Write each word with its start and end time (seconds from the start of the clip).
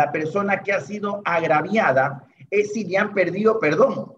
la 0.00 0.10
persona 0.10 0.62
que 0.62 0.72
ha 0.72 0.80
sido 0.80 1.20
agraviada 1.26 2.26
es 2.50 2.72
si 2.72 2.84
le 2.84 2.96
han 2.96 3.12
perdido 3.12 3.60
perdón. 3.60 4.14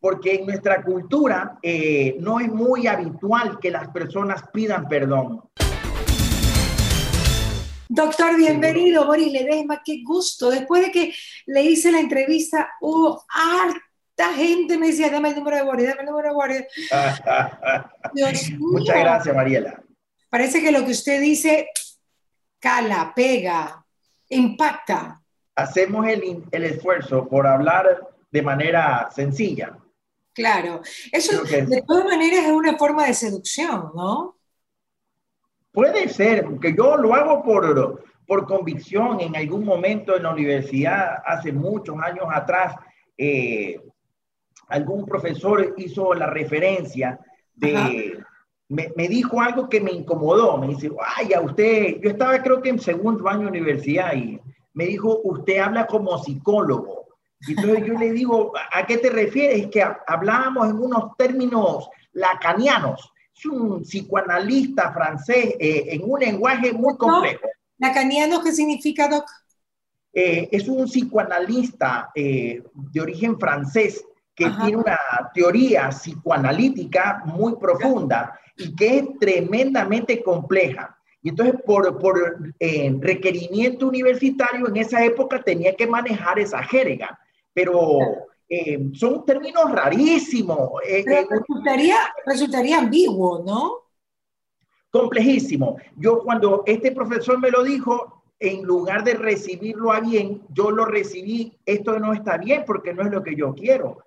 Porque 0.00 0.36
en 0.36 0.46
nuestra 0.46 0.82
cultura 0.82 1.58
eh, 1.62 2.16
no 2.18 2.40
es 2.40 2.48
muy 2.48 2.86
habitual 2.86 3.58
que 3.60 3.70
las 3.70 3.88
personas 3.88 4.42
pidan 4.50 4.88
perdón. 4.88 5.42
Doctor, 7.90 8.38
bienvenido, 8.38 9.04
Boris 9.04 9.30
Ledesma, 9.30 9.82
qué 9.84 10.02
gusto. 10.02 10.48
Después 10.48 10.86
de 10.86 10.90
que 10.90 11.14
le 11.44 11.62
hice 11.62 11.92
la 11.92 12.00
entrevista, 12.00 12.70
hubo 12.80 13.22
harta 13.28 14.32
gente 14.34 14.78
me 14.78 14.86
decía, 14.86 15.10
dame 15.10 15.28
el 15.28 15.36
número 15.36 15.58
de 15.58 15.62
Boris, 15.62 15.88
dame 15.88 16.00
el 16.00 16.06
número 16.06 16.28
de 16.28 16.34
Boris. 16.34 16.62
Muchas 18.58 18.96
gracias, 18.96 19.36
Mariela. 19.36 19.82
Parece 20.30 20.62
que 20.62 20.72
lo 20.72 20.86
que 20.86 20.92
usted 20.92 21.20
dice 21.20 21.68
cala, 22.58 23.12
pega, 23.14 23.81
impacta. 24.36 25.20
Hacemos 25.54 26.06
el, 26.06 26.44
el 26.50 26.64
esfuerzo 26.64 27.28
por 27.28 27.46
hablar 27.46 28.08
de 28.30 28.42
manera 28.42 29.08
sencilla. 29.14 29.76
Claro, 30.34 30.80
eso 31.12 31.42
de 31.44 31.82
todas 31.86 32.04
maneras 32.06 32.46
es 32.46 32.52
una 32.52 32.76
forma 32.78 33.06
de 33.06 33.12
seducción, 33.12 33.90
¿no? 33.94 34.38
Puede 35.70 36.08
ser, 36.08 36.46
que 36.60 36.74
yo 36.74 36.96
lo 36.96 37.14
hago 37.14 37.42
por, 37.42 38.02
por 38.26 38.46
convicción. 38.46 39.20
En 39.20 39.36
algún 39.36 39.64
momento 39.64 40.16
en 40.16 40.22
la 40.22 40.30
universidad, 40.30 41.22
hace 41.24 41.52
muchos 41.52 41.96
años 42.02 42.26
atrás, 42.30 42.76
eh, 43.16 43.78
algún 44.68 45.04
profesor 45.04 45.74
hizo 45.76 46.14
la 46.14 46.26
referencia 46.26 47.18
de, 47.54 48.22
me, 48.72 48.92
me, 48.96 49.08
dijo 49.08 49.40
algo 49.40 49.68
que 49.68 49.80
me 49.80 49.92
incomodó. 49.92 50.58
Me 50.58 50.68
dice, 50.68 50.90
ay, 51.16 51.32
a 51.32 51.40
usted, 51.40 52.00
yo 52.00 52.10
estaba 52.10 52.42
creo 52.42 52.60
que 52.62 52.70
en 52.70 52.78
segundo 52.78 53.28
año 53.28 53.42
de 53.42 53.58
universidad 53.58 54.14
y 54.14 54.40
me 54.74 54.86
dijo, 54.86 55.20
usted 55.24 55.58
habla 55.58 55.86
como 55.86 56.18
psicólogo. 56.18 57.06
Y 57.46 57.52
entonces 57.52 57.86
yo 57.86 57.94
le 57.94 58.12
digo, 58.12 58.52
¿a 58.72 58.86
qué 58.86 58.98
te 58.98 59.10
refieres? 59.10 59.62
Es 59.62 59.66
que 59.68 59.84
hablábamos 60.06 60.70
en 60.70 60.76
unos 60.76 61.16
términos 61.16 61.88
lacanianos 62.12 63.12
es 63.34 63.46
un 63.46 63.82
psicoanalista 63.82 64.92
francés 64.92 65.54
eh, 65.58 65.86
en 65.88 66.02
un 66.04 66.20
lenguaje 66.20 66.72
muy 66.72 66.96
complejo. 66.96 67.48
¿Lacaniano 67.78 68.42
qué 68.42 68.52
significa, 68.52 69.08
Doc? 69.08 69.24
Eh, 70.12 70.48
es 70.52 70.68
un 70.68 70.84
psicoanalista 70.84 72.10
eh, 72.14 72.62
de 72.72 73.00
origen 73.00 73.38
francés 73.38 74.04
que 74.34 74.48
tiene 74.62 74.76
una 74.76 74.98
teoría 75.34 75.88
psicoanalítica 75.90 77.22
muy 77.26 77.56
profunda 77.56 78.38
y 78.64 78.74
que 78.74 78.98
es 78.98 79.18
tremendamente 79.18 80.22
compleja. 80.22 80.96
Y 81.22 81.28
entonces, 81.30 81.54
por, 81.64 81.98
por 81.98 82.52
requerimiento 83.00 83.86
universitario, 83.86 84.68
en 84.68 84.76
esa 84.76 85.04
época 85.04 85.42
tenía 85.42 85.74
que 85.74 85.86
manejar 85.86 86.38
esa 86.38 86.62
jerga. 86.64 87.18
Pero 87.54 87.98
eh, 88.54 88.90
son 88.92 89.24
términos 89.24 89.72
rarísimos. 89.72 90.72
Eh, 90.86 91.02
eh, 91.08 91.26
resultaría, 91.26 91.96
resultaría 92.26 92.80
ambiguo, 92.80 93.42
¿no? 93.42 93.78
Complejísimo. 94.90 95.78
Yo 95.96 96.18
cuando 96.22 96.62
este 96.66 96.92
profesor 96.92 97.38
me 97.38 97.50
lo 97.50 97.62
dijo, 97.62 98.24
en 98.38 98.62
lugar 98.64 99.04
de 99.04 99.14
recibirlo 99.14 99.90
a 99.90 100.00
bien, 100.00 100.42
yo 100.50 100.70
lo 100.70 100.84
recibí, 100.84 101.58
esto 101.64 101.98
no 101.98 102.12
está 102.12 102.36
bien 102.36 102.64
porque 102.66 102.92
no 102.92 103.02
es 103.04 103.10
lo 103.10 103.22
que 103.22 103.34
yo 103.34 103.54
quiero. 103.54 104.04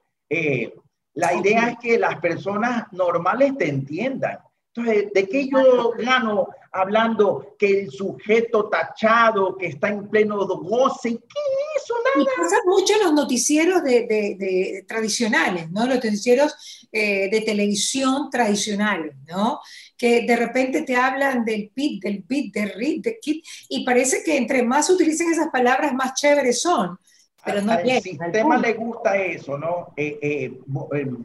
la 1.16 1.34
idea 1.34 1.70
es 1.70 1.78
que 1.80 1.98
las 1.98 2.20
personas 2.20 2.86
normales 2.92 3.58
te 3.58 3.68
entiendan. 3.68 4.38
Entonces, 4.76 5.14
¿de 5.14 5.28
qué 5.28 5.48
yo 5.48 5.92
gano 5.98 6.50
hablando 6.76 7.56
que 7.58 7.84
el 7.84 7.92
sujeto 7.92 8.68
tachado, 8.68 9.58
que 9.58 9.68
está 9.68 9.88
en 9.88 10.10
pleno 10.10 10.46
goce, 10.46 11.12
¿qué 11.12 11.16
es 11.16 11.84
eso? 11.84 11.94
Nada. 12.04 12.22
Y 12.22 12.42
pasa 12.42 12.58
mucho 12.66 12.94
los 13.02 13.14
noticieros 13.14 13.82
de, 13.82 14.84
tradicionales, 14.86 15.72
¿no? 15.72 15.86
Los 15.86 16.04
noticieros 16.04 16.88
eh, 16.92 17.30
de 17.30 17.42
televisión 17.42 18.30
tradicionales, 18.30 19.16
¿no? 19.26 19.62
Que 19.98 20.24
de 20.24 20.36
repente 20.36 20.82
te 20.82 20.98
hablan 20.98 21.46
del 21.46 21.72
pit, 21.74 22.04
del 22.04 22.26
beat, 22.28 22.54
del 22.54 22.74
rit, 22.74 23.04
del 23.06 23.20
kit, 23.22 23.46
y 23.70 23.86
parece 23.86 24.22
que 24.24 24.36
entre 24.36 24.62
más 24.62 24.90
utilicen 24.90 25.32
esas 25.32 25.48
palabras, 25.48 25.94
más 25.94 26.14
chéveres 26.16 26.62
son. 26.62 27.00
Pero 27.46 27.62
no 27.62 27.72
Al 27.72 28.02
sistema 28.02 28.58
le 28.58 28.74
gusta 28.74 29.16
eso, 29.16 29.58
¿no? 29.58 29.94
Eh, 29.96 30.20
eh, 30.22 30.60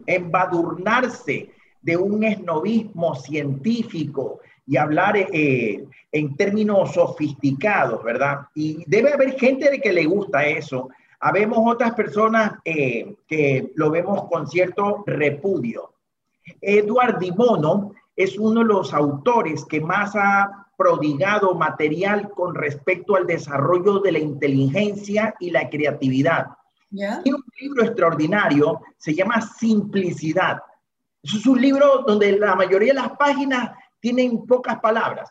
embadurnarse 0.06 1.50
de 1.82 1.96
un 1.96 2.24
esnovismo 2.24 3.14
científico 3.14 4.40
y 4.66 4.76
hablar 4.76 5.16
eh, 5.16 5.84
en 6.12 6.36
términos 6.36 6.94
sofisticados, 6.94 8.02
¿verdad? 8.04 8.40
Y 8.54 8.84
debe 8.86 9.12
haber 9.12 9.38
gente 9.38 9.70
de 9.70 9.80
que 9.80 9.92
le 9.92 10.04
gusta 10.04 10.46
eso. 10.46 10.90
Habemos 11.20 11.58
otras 11.64 11.94
personas 11.94 12.52
eh, 12.64 13.14
que 13.26 13.72
lo 13.74 13.90
vemos 13.90 14.24
con 14.28 14.46
cierto 14.46 15.02
repudio. 15.06 15.94
Edward 16.60 17.18
Dimono 17.18 17.92
es 18.16 18.38
uno 18.38 18.60
de 18.60 18.66
los 18.66 18.92
autores 18.92 19.64
que 19.64 19.80
más 19.80 20.14
ha 20.14 20.68
prodigado 20.76 21.54
material 21.54 22.30
con 22.30 22.54
respecto 22.54 23.16
al 23.16 23.26
desarrollo 23.26 24.00
de 24.00 24.12
la 24.12 24.18
inteligencia 24.18 25.34
y 25.38 25.50
la 25.50 25.68
creatividad. 25.68 26.48
Tiene 26.90 27.36
un 27.36 27.44
libro 27.60 27.84
extraordinario, 27.84 28.80
se 28.96 29.14
llama 29.14 29.40
Simplicidad 29.40 30.58
es 31.22 31.46
un 31.46 31.60
libro 31.60 32.04
donde 32.06 32.38
la 32.38 32.54
mayoría 32.54 32.92
de 32.92 33.00
las 33.00 33.16
páginas 33.16 33.70
tienen 34.00 34.46
pocas 34.46 34.80
palabras. 34.80 35.30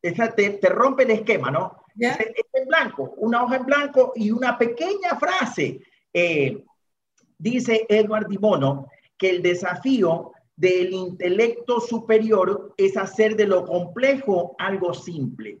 te, 0.00 0.12
te 0.12 0.68
rompe 0.68 1.04
el 1.04 1.10
esquema, 1.10 1.50
¿no? 1.50 1.84
Es, 1.98 2.18
en 2.52 2.66
blanco, 2.66 3.14
una 3.18 3.44
hoja 3.44 3.56
en 3.56 3.66
blanco 3.66 4.12
y 4.16 4.30
una 4.30 4.58
pequeña 4.58 5.16
frase. 5.18 5.80
Eh, 6.12 6.64
dice 7.38 7.86
Edward 7.88 8.28
Dimono 8.28 8.88
que 9.16 9.30
el 9.30 9.42
desafío 9.42 10.32
del 10.56 10.92
intelecto 10.92 11.80
superior 11.80 12.74
es 12.76 12.96
hacer 12.96 13.36
de 13.36 13.46
lo 13.46 13.64
complejo 13.64 14.54
algo 14.58 14.94
simple, 14.94 15.60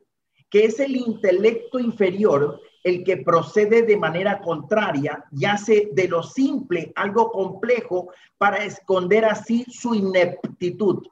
que 0.50 0.66
es 0.66 0.78
el 0.80 0.96
intelecto 0.96 1.78
inferior 1.78 2.60
el 2.84 3.02
que 3.02 3.16
procede 3.16 3.82
de 3.82 3.96
manera 3.96 4.40
contraria 4.40 5.24
y 5.32 5.46
hace 5.46 5.88
de 5.92 6.06
lo 6.06 6.22
simple 6.22 6.92
algo 6.94 7.32
complejo 7.32 8.12
para 8.36 8.62
esconder 8.62 9.24
así 9.24 9.64
su 9.68 9.94
ineptitud. 9.94 11.06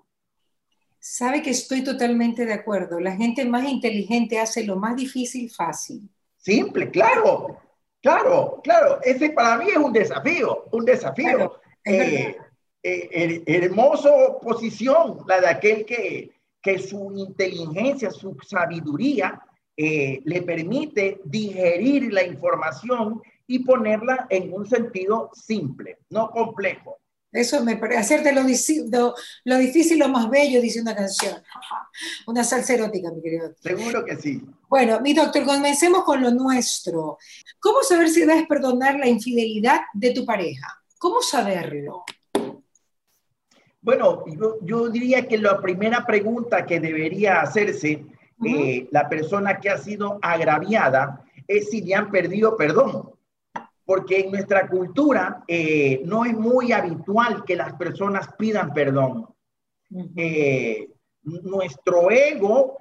Sabe 1.00 1.42
que 1.42 1.50
estoy 1.50 1.82
totalmente 1.82 2.44
de 2.44 2.52
acuerdo. 2.52 3.00
La 3.00 3.16
gente 3.16 3.44
más 3.46 3.64
inteligente 3.64 4.38
hace 4.38 4.64
lo 4.64 4.76
más 4.76 4.94
difícil 4.94 5.50
fácil. 5.50 6.08
Simple, 6.36 6.90
claro, 6.90 7.58
claro, 8.02 8.60
claro. 8.62 9.00
Ese 9.02 9.30
para 9.30 9.56
mí 9.56 9.70
es 9.70 9.78
un 9.78 9.92
desafío, 9.92 10.66
un 10.70 10.84
desafío. 10.84 11.54
Eh, 11.84 12.36
eh, 12.84 13.42
hermoso 13.46 14.38
posición, 14.42 15.18
la 15.26 15.40
de 15.40 15.48
aquel 15.48 15.84
que, 15.86 16.32
que 16.60 16.78
su 16.78 17.12
inteligencia, 17.16 18.10
su 18.10 18.36
sabiduría 18.46 19.40
eh, 19.76 20.20
le 20.24 20.42
permite 20.42 21.20
digerir 21.24 22.12
la 22.12 22.24
información 22.24 23.22
y 23.46 23.60
ponerla 23.60 24.26
en 24.30 24.52
un 24.52 24.68
sentido 24.68 25.30
simple, 25.32 25.98
no 26.10 26.30
complejo. 26.30 26.98
Eso 27.32 27.64
me 27.64 27.76
parece, 27.76 27.98
hacerte 27.98 28.32
lo, 28.32 28.42
lo, 29.44 29.58
difícil, 29.58 29.98
lo 29.98 30.08
más 30.08 30.28
bello, 30.28 30.60
dice 30.60 30.82
una 30.82 30.94
canción. 30.94 31.34
Una 32.26 32.44
salsa 32.44 32.74
erótica, 32.74 33.10
mi 33.10 33.22
querido. 33.22 33.54
Seguro 33.60 34.04
que 34.04 34.16
sí. 34.16 34.42
Bueno, 34.68 35.00
mi 35.00 35.14
doctor, 35.14 35.44
comencemos 35.44 36.04
con 36.04 36.22
lo 36.22 36.30
nuestro. 36.30 37.18
¿Cómo 37.58 37.82
saber 37.82 38.08
si 38.08 38.20
debes 38.20 38.46
perdonar 38.46 38.98
la 38.98 39.08
infidelidad 39.08 39.80
de 39.94 40.12
tu 40.12 40.24
pareja? 40.26 40.66
¿Cómo 40.98 41.20
saberlo? 41.22 42.04
Bueno, 43.80 44.24
yo, 44.26 44.58
yo 44.62 44.88
diría 44.88 45.26
que 45.26 45.38
la 45.38 45.60
primera 45.60 46.06
pregunta 46.06 46.64
que 46.64 46.80
debería 46.80 47.40
hacerse 47.40 48.04
eh, 48.44 48.88
la 48.90 49.08
persona 49.08 49.58
que 49.60 49.70
ha 49.70 49.78
sido 49.78 50.18
agraviada 50.22 51.24
es 51.46 51.70
si 51.70 51.82
le 51.82 51.94
han 51.94 52.10
perdido 52.10 52.56
perdón. 52.56 53.10
Porque 53.84 54.20
en 54.20 54.30
nuestra 54.30 54.68
cultura 54.68 55.42
eh, 55.46 56.00
no 56.04 56.24
es 56.24 56.34
muy 56.34 56.72
habitual 56.72 57.44
que 57.44 57.56
las 57.56 57.74
personas 57.74 58.28
pidan 58.38 58.72
perdón. 58.72 59.28
Eh, 60.16 60.88
nuestro 61.22 62.10
ego, 62.10 62.78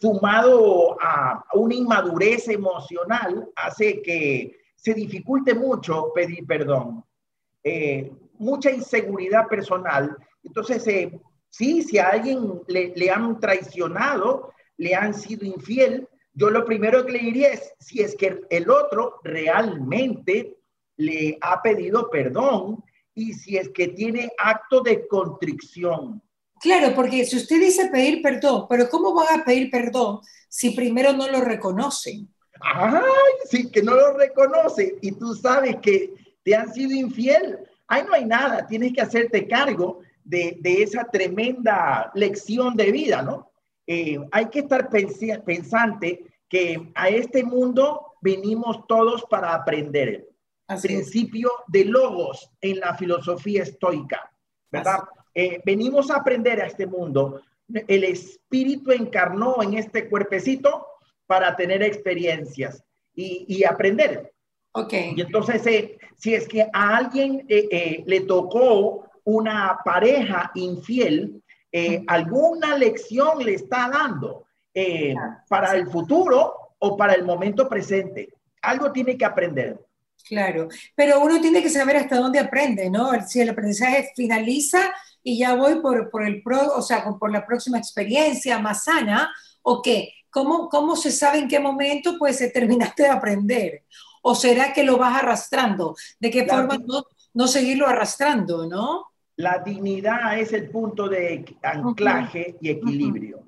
sumado 0.00 0.96
a 1.00 1.44
una 1.54 1.74
inmadurez 1.74 2.48
emocional, 2.48 3.48
hace 3.56 4.02
que 4.02 4.58
se 4.74 4.94
dificulte 4.94 5.54
mucho 5.54 6.12
pedir 6.14 6.46
perdón. 6.46 7.04
mucha 8.38 8.70
inseguridad 8.70 9.46
personal. 9.48 10.16
Entonces, 10.42 10.86
Sí, 11.50 11.82
si 11.82 11.98
a 11.98 12.08
alguien 12.08 12.60
le, 12.66 13.10
han 13.10 13.40
traicionado, 13.40 14.52
le 14.76 14.94
han 14.94 15.14
sido 15.14 15.44
infiel, 15.44 16.08
yo 16.32 16.50
lo 16.50 16.64
primero 16.64 17.04
que 17.04 17.12
le 17.12 17.18
diría 17.18 17.52
es 17.52 17.72
si 17.80 18.00
es 18.00 18.14
que 18.14 18.42
el 18.50 18.70
otro 18.70 19.20
realmente 19.24 20.58
le 20.96 21.38
ha 21.40 21.60
pedido 21.62 22.08
perdón 22.10 22.84
y 23.14 23.32
si 23.32 23.56
es 23.56 23.70
que 23.70 23.88
tiene 23.88 24.30
acto 24.38 24.80
de 24.80 25.08
contrición. 25.08 26.22
Claro, 26.60 26.94
porque 26.94 27.24
si 27.24 27.36
usted 27.36 27.60
dice 27.60 27.88
pedir 27.88 28.22
perdón, 28.22 28.66
pero 28.68 28.88
¿cómo 28.88 29.14
van 29.14 29.40
a 29.40 29.44
pedir 29.44 29.70
perdón 29.70 30.20
si 30.48 30.70
primero 30.70 31.12
no 31.12 31.28
lo 31.28 31.40
reconocen? 31.40 32.28
Ay, 32.60 33.02
sí, 33.48 33.70
que 33.70 33.82
no 33.82 33.94
lo 33.94 34.16
reconoce 34.16 34.96
y 35.00 35.12
tú 35.12 35.34
sabes 35.34 35.76
que 35.82 36.12
te 36.42 36.54
han 36.54 36.72
sido 36.72 36.92
infiel. 36.92 37.58
Ay, 37.86 38.04
no 38.06 38.14
hay 38.14 38.24
nada, 38.24 38.66
tienes 38.66 38.92
que 38.92 39.00
hacerte 39.00 39.46
cargo 39.46 40.00
de, 40.28 40.60
esa 40.82 41.04
tremenda 41.04 42.10
lección 42.14 42.76
de 42.76 42.92
vida, 42.92 43.22
¿no? 43.22 43.50
Eh, 43.86 44.18
hay 44.30 44.46
que 44.46 44.60
estar 44.60 44.90
pensante 44.90 46.24
que 46.48 46.90
a 46.94 47.08
este 47.08 47.42
mundo 47.42 48.16
venimos 48.20 48.86
todos 48.86 49.24
para 49.30 49.54
aprender. 49.54 50.28
Principio 50.82 51.50
de 51.68 51.86
logos 51.86 52.50
en 52.60 52.80
la 52.80 52.94
filosofía 52.94 53.62
estoica, 53.62 54.30
¿verdad? 54.70 55.00
Eh, 55.34 55.62
venimos 55.64 56.10
a 56.10 56.16
aprender 56.16 56.60
a 56.60 56.66
este 56.66 56.86
mundo. 56.86 57.40
El 57.66 58.04
espíritu 58.04 58.92
encarnó 58.92 59.62
en 59.62 59.74
este 59.74 60.10
cuerpecito 60.10 60.86
para 61.26 61.56
tener 61.56 61.82
experiencias 61.82 62.84
y, 63.14 63.64
aprender. 63.64 64.32
Ok. 64.72 64.92
Y 65.16 65.20
entonces, 65.22 65.66
eh, 65.66 65.98
si 66.16 66.34
es 66.34 66.46
que 66.46 66.68
a 66.72 66.96
alguien 66.96 67.46
eh, 67.48 68.04
le 68.06 68.20
tocó 68.20 69.07
una 69.28 69.78
pareja 69.84 70.50
infiel, 70.54 71.42
alguna 72.06 72.78
lección 72.78 73.44
le 73.44 73.54
está 73.54 73.90
dando 73.90 74.46
para 75.48 75.74
el 75.74 75.86
futuro 75.88 76.54
o 76.78 76.96
para 76.96 77.12
el 77.12 77.24
momento 77.24 77.68
presente. 77.68 78.30
Algo 78.62 78.90
tiene 78.90 79.18
que 79.18 79.26
aprender. 79.26 79.78
Claro, 80.26 80.68
pero 80.94 81.20
uno 81.20 81.40
tiene 81.40 81.62
que 81.62 81.68
saber 81.68 81.96
hasta 81.96 82.16
dónde 82.16 82.38
aprende, 82.38 82.90
¿no? 82.90 83.10
Si 83.26 83.40
el 83.40 83.50
aprendizaje 83.50 84.10
finaliza 84.16 84.92
y 85.22 85.38
ya 85.38 85.54
voy 85.54 85.80
por, 85.80 86.10
por 86.10 86.26
el 86.26 86.42
pro, 86.42 86.74
o 86.74 86.82
sea, 86.82 87.04
por 87.18 87.30
la 87.30 87.46
próxima 87.46 87.78
experiencia 87.78 88.58
más 88.58 88.84
sana, 88.84 89.30
¿o 89.62 89.82
qué? 89.82 90.12
¿Cómo, 90.30 90.68
¿Cómo 90.68 90.96
se 90.96 91.10
sabe 91.12 91.38
en 91.38 91.48
qué 91.48 91.60
momento 91.60 92.16
pues 92.18 92.38
terminaste 92.52 93.04
de 93.04 93.08
aprender? 93.10 93.84
¿O 94.22 94.34
será 94.34 94.72
que 94.72 94.84
lo 94.84 94.96
vas 94.96 95.22
arrastrando? 95.22 95.94
¿De 96.18 96.30
qué 96.30 96.46
forma 96.46 96.78
no, 96.78 97.04
no 97.34 97.46
seguirlo 97.46 97.86
arrastrando, 97.86 98.66
no? 98.66 99.07
La 99.38 99.58
dignidad 99.64 100.36
es 100.36 100.52
el 100.52 100.68
punto 100.68 101.08
de 101.08 101.44
anclaje 101.62 102.56
y 102.60 102.70
equilibrio. 102.70 103.44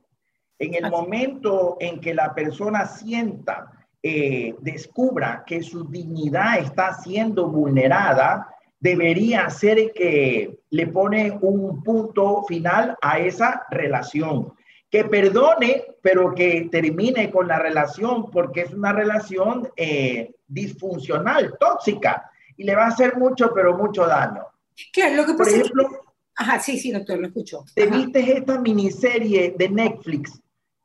En 0.56 0.75
el 0.75 0.88
momento 0.88 1.78
en 1.81 2.00
que 2.00 2.14
la 2.14 2.32
persona 2.32 2.87
sienta 2.87 3.72
eh, 4.00 4.54
descubra 4.60 5.42
que 5.44 5.64
su 5.64 5.88
dignidad 5.88 6.60
está 6.60 6.94
siendo 6.94 7.48
vulnerada, 7.48 8.46
debería 8.78 9.50
ser 9.50 9.92
que 9.92 10.60
le 10.70 10.87
pone 10.87 11.37
un 11.40 11.82
punto 11.82 12.44
final 12.44 12.96
a 13.02 13.19
esa 13.19 13.66
relación. 13.69 14.52
Que 14.88 15.06
perdone, 15.06 15.87
pero 16.02 16.32
que 16.37 16.69
termine 16.70 17.32
con 17.32 17.48
la 17.48 17.58
relación 17.58 18.31
porque 18.31 18.60
es 18.60 18.72
una 18.72 18.92
relación 18.92 19.69
eh, 19.75 20.37
disfuncional, 20.46 21.56
tóxica, 21.58 22.31
y 22.56 22.62
le 22.62 22.76
va 22.76 22.84
a 22.84 22.88
hacer 22.88 23.16
mucho, 23.16 23.52
pero 23.52 23.76
mucho 23.76 24.06
daño. 24.06 24.50
Claro, 24.93 25.17
lo 25.17 25.27
que 25.27 25.35
Por 25.35 25.49
ejemplo, 25.49 25.88
Ajá, 26.37 26.59
sí, 26.59 26.79
sí, 26.79 26.91
doctor, 26.91 27.19
lo 27.19 27.27
escucho. 27.27 27.65
¿Te 27.75 27.87
viste 27.87 28.38
esta 28.38 28.59
miniserie 28.59 29.55
de 29.59 29.69
Netflix 29.69 30.41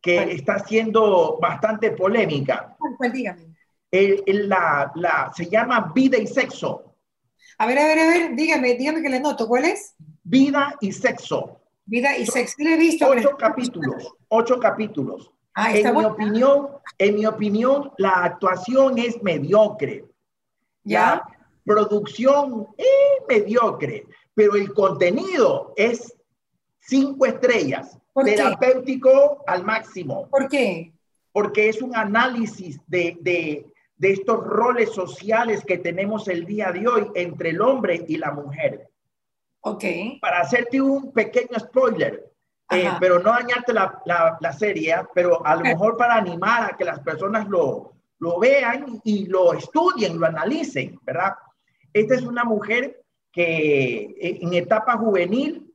que 0.05 0.33
está 0.33 0.59
siendo 0.59 1.39
bastante 1.41 1.89
polémica. 1.89 2.75
¿Cuál, 2.97 3.11
dígame? 3.11 3.55
la, 3.91 4.91
la, 4.95 5.31
se 5.35 5.49
llama 5.49 5.91
Vida 5.95 6.17
y 6.17 6.27
Sexo. 6.27 6.95
A 7.57 7.65
ver, 7.65 7.79
a 7.79 7.87
ver, 7.87 7.99
a 7.99 8.07
ver, 8.07 8.35
dígame, 8.35 8.75
dígame 8.75 9.01
que 9.01 9.09
le 9.09 9.19
noto. 9.19 9.47
¿Cuál 9.47 9.65
es? 9.65 9.95
Vida 10.23 10.75
y 10.79 10.91
Sexo. 10.91 11.59
Vida 11.85 12.15
y 12.17 12.27
Sexo. 12.27 12.55
Le 12.59 12.75
he 12.75 12.77
visto. 12.77 13.07
Ocho 13.07 13.35
capítulos, 13.35 14.13
ocho 14.27 14.59
capítulos. 14.59 15.31
Ah, 15.55 15.75
en, 15.75 15.95
mi 15.95 16.03
opinión, 16.03 16.67
en 16.99 17.15
mi 17.15 17.25
opinión, 17.25 17.91
la 17.97 18.25
actuación 18.25 18.99
es 18.99 19.23
mediocre. 19.23 20.05
¿Ya? 20.83 21.15
La 21.15 21.34
producción 21.65 22.67
es 22.77 23.25
mediocre, 23.27 24.05
pero 24.33 24.55
el 24.55 24.73
contenido 24.73 25.73
es 25.75 26.15
cinco 26.79 27.25
estrellas 27.25 27.97
terapéutico 28.23 29.43
al 29.45 29.63
máximo. 29.63 30.27
¿Por 30.29 30.47
qué? 30.47 30.93
Porque 31.31 31.67
es 31.67 31.81
un 31.81 31.95
análisis 31.95 32.79
de, 32.87 33.17
de, 33.19 33.65
de, 33.97 34.11
estos 34.11 34.41
roles 34.41 34.91
sociales 34.91 35.63
que 35.65 35.79
tenemos 35.79 36.27
el 36.29 36.45
día 36.45 36.71
de 36.71 36.87
hoy 36.87 37.07
entre 37.15 37.49
el 37.49 37.61
hombre 37.61 38.05
y 38.07 38.17
la 38.17 38.31
mujer. 38.31 38.89
Ok. 39.61 39.83
Para 40.21 40.41
hacerte 40.41 40.79
un 40.79 41.11
pequeño 41.11 41.59
spoiler, 41.59 42.31
eh, 42.71 42.89
pero 42.99 43.19
no 43.19 43.31
dañarte 43.31 43.73
la, 43.73 44.01
la, 44.05 44.37
la, 44.39 44.53
serie, 44.53 44.93
¿ah? 44.93 45.07
pero 45.13 45.45
a 45.45 45.55
lo 45.55 45.61
mejor 45.61 45.97
para 45.97 46.15
animar 46.15 46.71
a 46.71 46.77
que 46.77 46.85
las 46.85 46.99
personas 47.01 47.47
lo, 47.47 47.93
lo 48.19 48.39
vean 48.39 49.01
y 49.03 49.25
lo 49.25 49.53
estudien, 49.53 50.19
lo 50.19 50.27
analicen, 50.27 50.99
¿verdad? 51.03 51.33
Esta 51.95 52.15
es 52.15 52.23
una 52.23 52.43
mujer 52.43 53.01
que 53.31 54.17
eh, 54.19 54.39
en 54.41 54.53
etapa 54.53 54.97
juvenil 54.97 55.73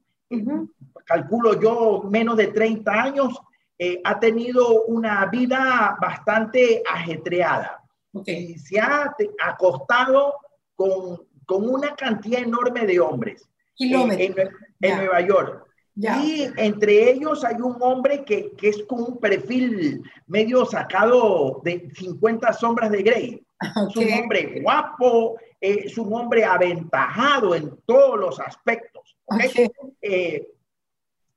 calculo 1.06 1.58
yo, 1.58 2.02
menos 2.10 2.36
de 2.36 2.48
30 2.48 2.92
años, 2.92 3.40
eh, 3.78 4.02
ha 4.04 4.20
tenido 4.20 4.84
una 4.84 5.24
vida 5.26 5.96
bastante 5.98 6.82
ajetreada. 6.92 7.82
Y 8.26 8.58
se 8.58 8.78
ha 8.78 9.14
acostado 9.42 10.34
con, 10.74 11.22
con, 11.46 11.66
una 11.66 11.94
cantidad 11.94 12.42
enorme 12.42 12.84
de 12.84 13.00
hombres 13.00 13.48
en, 13.78 14.10
en, 14.10 14.96
Nueva 14.96 15.20
York. 15.22 15.66
Y 15.96 16.48
entre 16.58 17.12
ellos 17.12 17.44
hay 17.44 17.56
un 17.62 17.76
hombre 17.80 18.24
que, 18.26 18.52
que, 18.58 18.68
es 18.68 18.82
con 18.82 19.02
un 19.02 19.18
perfil 19.18 20.02
medio 20.26 20.66
sacado 20.66 21.62
de 21.64 21.90
50 21.94 22.52
sombras 22.52 22.90
de 22.90 23.02
Grey. 23.02 23.46
Es 23.90 23.96
un 23.96 24.12
hombre 24.12 24.60
guapo, 24.62 25.36
es 25.60 25.98
un 25.98 26.12
hombre 26.14 26.44
aventajado 26.44 27.54
en 27.54 27.76
todos 27.84 28.18
los 28.18 28.40
aspectos. 28.40 29.16
¿okay? 29.26 29.70
Eh, 30.00 30.48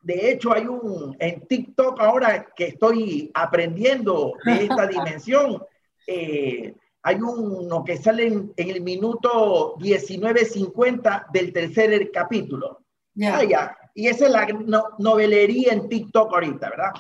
de 0.01 0.31
hecho, 0.31 0.53
hay 0.53 0.65
un 0.65 1.15
en 1.19 1.47
TikTok 1.47 1.99
ahora 1.99 2.47
que 2.55 2.67
estoy 2.67 3.31
aprendiendo 3.33 4.33
de 4.45 4.53
esta 4.65 4.87
dimensión. 4.87 5.61
Eh, 6.07 6.75
hay 7.05 7.15
uno 7.17 7.83
que 7.83 7.97
sale 7.97 8.27
en, 8.27 8.53
el 8.55 8.81
minuto 8.81 9.75
19.50 9.77 11.31
del 11.31 11.51
tercer 11.51 12.11
capítulo. 12.11 12.81
Ah, 13.21 13.43
ya. 13.43 13.77
Y 13.93 14.07
esa 14.07 14.25
es 14.25 14.31
la 14.31 14.47
novelería 14.97 15.73
en 15.73 15.87
TikTok 15.87 16.33
ahorita, 16.33 16.69
¿verdad? 16.69 16.91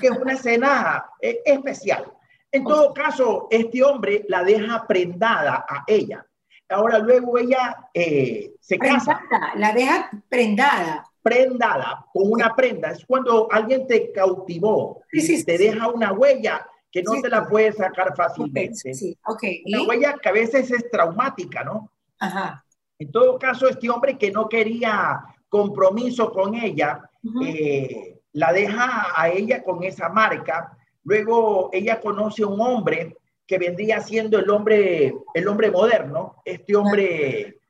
Que 0.00 0.06
es 0.06 0.12
una 0.12 0.32
escena 0.32 1.04
eh, 1.20 1.40
especial. 1.44 2.10
En 2.52 2.64
todo 2.64 2.92
caso, 2.92 3.48
este 3.50 3.82
hombre 3.82 4.24
la 4.28 4.44
deja 4.44 4.86
prendada 4.86 5.64
a 5.68 5.84
ella. 5.86 6.24
Ahora 6.68 6.98
luego 6.98 7.36
ella 7.38 7.88
eh, 7.92 8.52
se 8.60 8.78
casa. 8.78 9.20
La 9.56 9.72
deja 9.72 10.10
prendada 10.28 11.04
prendada 11.22 12.04
con 12.12 12.30
una 12.30 12.54
prenda. 12.54 12.90
Es 12.90 13.04
cuando 13.06 13.48
alguien 13.50 13.86
te 13.86 14.12
cautivó, 14.12 15.02
te 15.10 15.58
deja 15.58 15.88
una 15.88 16.12
huella 16.12 16.66
que 16.90 17.02
no 17.02 17.20
te 17.22 17.28
la 17.28 17.46
puedes 17.46 17.76
sacar 17.76 18.14
fácilmente. 18.14 18.92
Okay, 19.24 19.62
Una 19.66 19.82
huella 19.84 20.16
que 20.20 20.28
a 20.28 20.32
veces 20.32 20.70
es 20.70 20.90
traumática, 20.90 21.64
¿no? 21.64 21.90
Ajá. 22.18 22.64
En 22.98 23.10
todo 23.10 23.38
caso, 23.38 23.68
este 23.68 23.88
hombre 23.88 24.18
que 24.18 24.30
no 24.30 24.48
quería 24.48 25.24
compromiso 25.48 26.30
con 26.32 26.54
ella, 26.54 27.00
eh, 27.44 28.20
la 28.32 28.52
deja 28.52 29.06
a 29.16 29.28
ella 29.28 29.62
con 29.62 29.82
esa 29.82 30.08
marca. 30.08 30.76
Luego 31.04 31.70
ella 31.72 32.00
conoce 32.00 32.42
a 32.42 32.46
un 32.46 32.60
hombre 32.60 33.16
que 33.46 33.58
vendría 33.58 34.00
siendo 34.00 34.38
el 34.38 34.48
hombre, 34.50 35.12
el 35.34 35.48
hombre 35.48 35.70
moderno, 35.70 36.42
este 36.44 36.76
hombre 36.76 37.60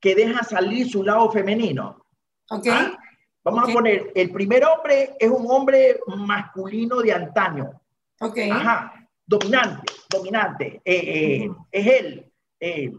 que 0.00 0.14
deja 0.14 0.44
salir 0.44 0.88
su 0.88 1.02
lado 1.02 1.30
femenino. 1.30 2.04
Okay. 2.48 2.72
¿Ah? 2.72 2.98
Vamos 3.42 3.68
a 3.68 3.72
poner, 3.72 4.12
el 4.14 4.30
primer 4.30 4.64
hombre 4.64 5.16
es 5.18 5.30
un 5.30 5.46
hombre 5.50 5.98
masculino 6.06 7.00
de 7.00 7.12
antaño. 7.12 7.80
Ok. 8.20 8.38
Ajá, 8.50 9.08
dominante, 9.26 9.92
dominante. 10.08 10.80
Eh, 10.84 11.44
eh, 11.44 11.50
es 11.70 11.86
él, 11.86 12.32
eh, 12.60 12.92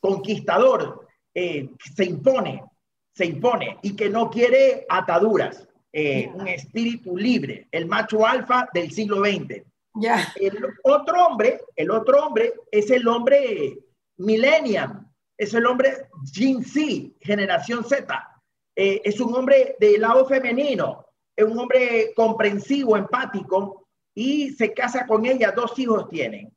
conquistador, 0.00 1.06
se 1.34 2.04
impone, 2.04 2.64
se 3.12 3.26
impone 3.26 3.78
y 3.82 3.94
que 3.94 4.08
no 4.08 4.28
quiere 4.28 4.84
ataduras. 4.88 5.67
Un 5.92 6.46
espíritu 6.46 7.16
libre, 7.16 7.66
el 7.70 7.86
macho 7.86 8.26
alfa 8.26 8.68
del 8.72 8.90
siglo 8.90 9.24
XX. 9.24 9.62
Ya. 9.94 10.32
El 10.36 10.58
otro 10.84 11.26
hombre, 11.26 11.60
el 11.74 11.90
otro 11.90 12.24
hombre 12.24 12.52
es 12.70 12.90
el 12.90 13.08
hombre 13.08 13.78
millennium, 14.18 15.06
es 15.36 15.54
el 15.54 15.66
hombre 15.66 16.08
Gen 16.32 16.62
Z, 16.62 17.14
generación 17.20 17.84
Z 17.84 18.38
eh, 18.80 19.02
es 19.02 19.18
un 19.18 19.34
hombre 19.34 19.74
del 19.80 20.00
lado 20.00 20.24
femenino, 20.24 21.04
es 21.34 21.44
un 21.44 21.58
hombre 21.58 22.12
comprensivo, 22.14 22.96
empático, 22.96 23.88
y 24.14 24.50
se 24.50 24.72
casa 24.72 25.04
con 25.04 25.26
ella, 25.26 25.50
dos 25.50 25.76
hijos 25.80 26.08
tienen. 26.08 26.56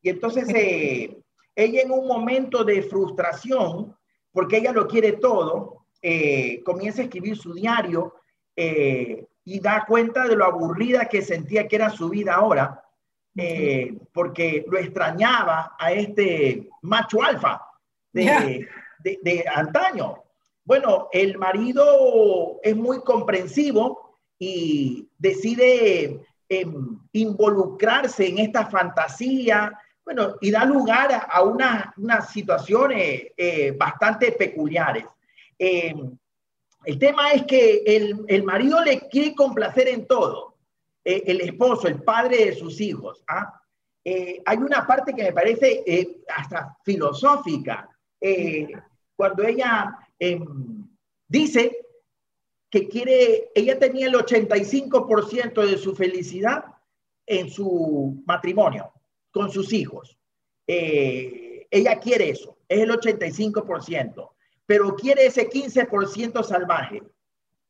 Y 0.00 0.08
entonces 0.08 0.48
eh, 0.54 1.20
ella 1.54 1.82
en 1.82 1.90
un 1.90 2.06
momento 2.06 2.64
de 2.64 2.80
frustración, 2.84 3.94
porque 4.32 4.56
ella 4.56 4.72
lo 4.72 4.88
quiere 4.88 5.12
todo, 5.12 5.84
eh, 6.00 6.62
comienza 6.64 7.02
a 7.02 7.04
escribir 7.04 7.36
su 7.36 7.52
diario 7.52 8.14
y 9.44 9.60
da 9.60 9.84
cuenta 9.86 10.26
de 10.26 10.36
lo 10.36 10.44
aburrida 10.44 11.06
que 11.06 11.22
sentía 11.22 11.68
que 11.68 11.76
era 11.76 11.90
su 11.90 12.08
vida 12.08 12.34
ahora. 12.34 12.82
eh, 13.36 13.94
porque 14.12 14.64
lo 14.68 14.78
extrañaba 14.78 15.76
a 15.78 15.92
este 15.92 16.68
macho 16.82 17.22
alfa 17.22 17.62
de, 18.12 18.66
de, 19.00 19.44
antaño. 19.54 20.24
Bueno, 20.64 21.08
el 21.12 21.38
marido 21.38 22.58
es 22.62 22.74
muy 22.74 23.00
comprensivo 23.00 24.18
y 24.38 25.08
decide 25.16 26.20
em, 26.48 26.98
involucrarse 27.12 28.26
en 28.26 28.38
esta 28.38 28.66
fantasía, 28.66 29.78
bueno, 30.04 30.34
y 30.40 30.50
da 30.50 30.64
lugar 30.64 31.28
a, 31.30 31.42
unas 31.42 32.30
situaciones 32.30 33.28
eh, 33.36 33.72
bastante 33.78 34.32
peculiares. 34.32 35.04
Em, 35.58 36.18
el 36.84 36.98
tema 36.98 37.32
es 37.32 37.44
que 37.44 37.82
el, 37.86 38.24
el, 38.28 38.42
marido 38.44 38.82
le 38.82 39.00
quiere 39.08 39.34
complacer 39.34 39.88
en 39.88 40.06
todo, 40.06 40.56
eh, 41.04 41.22
el 41.26 41.40
esposo, 41.40 41.88
el 41.88 42.02
padre 42.02 42.46
de 42.46 42.54
sus 42.54 42.80
hijos. 42.80 43.22
¿ah? 43.28 43.60
Eh, 44.04 44.42
hay 44.44 44.56
una 44.58 44.86
parte 44.86 45.12
que 45.14 45.24
me 45.24 45.32
parece 45.32 45.84
hasta 46.34 46.76
filosófica, 46.84 47.88
cuando 49.14 49.44
ella 49.44 49.96
em, 50.18 50.88
dice 51.28 51.76
que 52.70 52.88
quiere, 52.88 53.50
ella 53.54 53.78
tenía 53.78 54.06
el 54.06 54.14
85% 54.14 55.66
de 55.66 55.78
su 55.78 55.94
felicidad 55.94 56.64
en 57.26 57.50
su 57.50 58.22
matrimonio 58.26 58.92
con 59.30 59.50
sus 59.50 59.72
hijos. 59.72 60.18
Eh, 60.66 61.66
ella 61.70 61.98
quiere 61.98 62.30
eso, 62.30 62.58
es 62.68 62.80
el 62.80 62.90
85%, 62.90 64.30
pero 64.68 64.94
quiere 64.94 65.24
ese 65.24 65.48
15% 65.48 66.44
salvaje. 66.44 67.02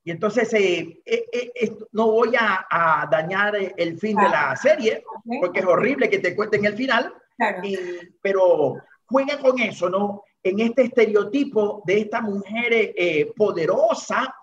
Y 0.02 0.10
entonces 0.10 0.52
eh, 0.52 1.00
eh, 1.06 1.78
no 1.92 2.10
voy 2.10 2.32
a, 2.36 3.06
dañar 3.08 3.54
el 3.54 3.96
fin 4.00 4.16
de 4.16 4.28
la 4.28 4.56
serie, 4.56 5.04
porque 5.40 5.60
es 5.60 5.64
horrible 5.66 6.10
que 6.10 6.18
te 6.18 6.34
cuenten 6.34 6.64
el 6.64 6.74
final, 6.74 7.14
pero 8.20 8.78
juega 9.06 9.38
con 9.38 9.60
eso, 9.60 9.88
¿no? 9.88 10.24
En 10.42 10.58
este 10.58 10.82
estereotipo 10.82 11.84
de 11.86 12.00
esta 12.00 12.20
mujer 12.20 12.94
poderosa 13.36 14.34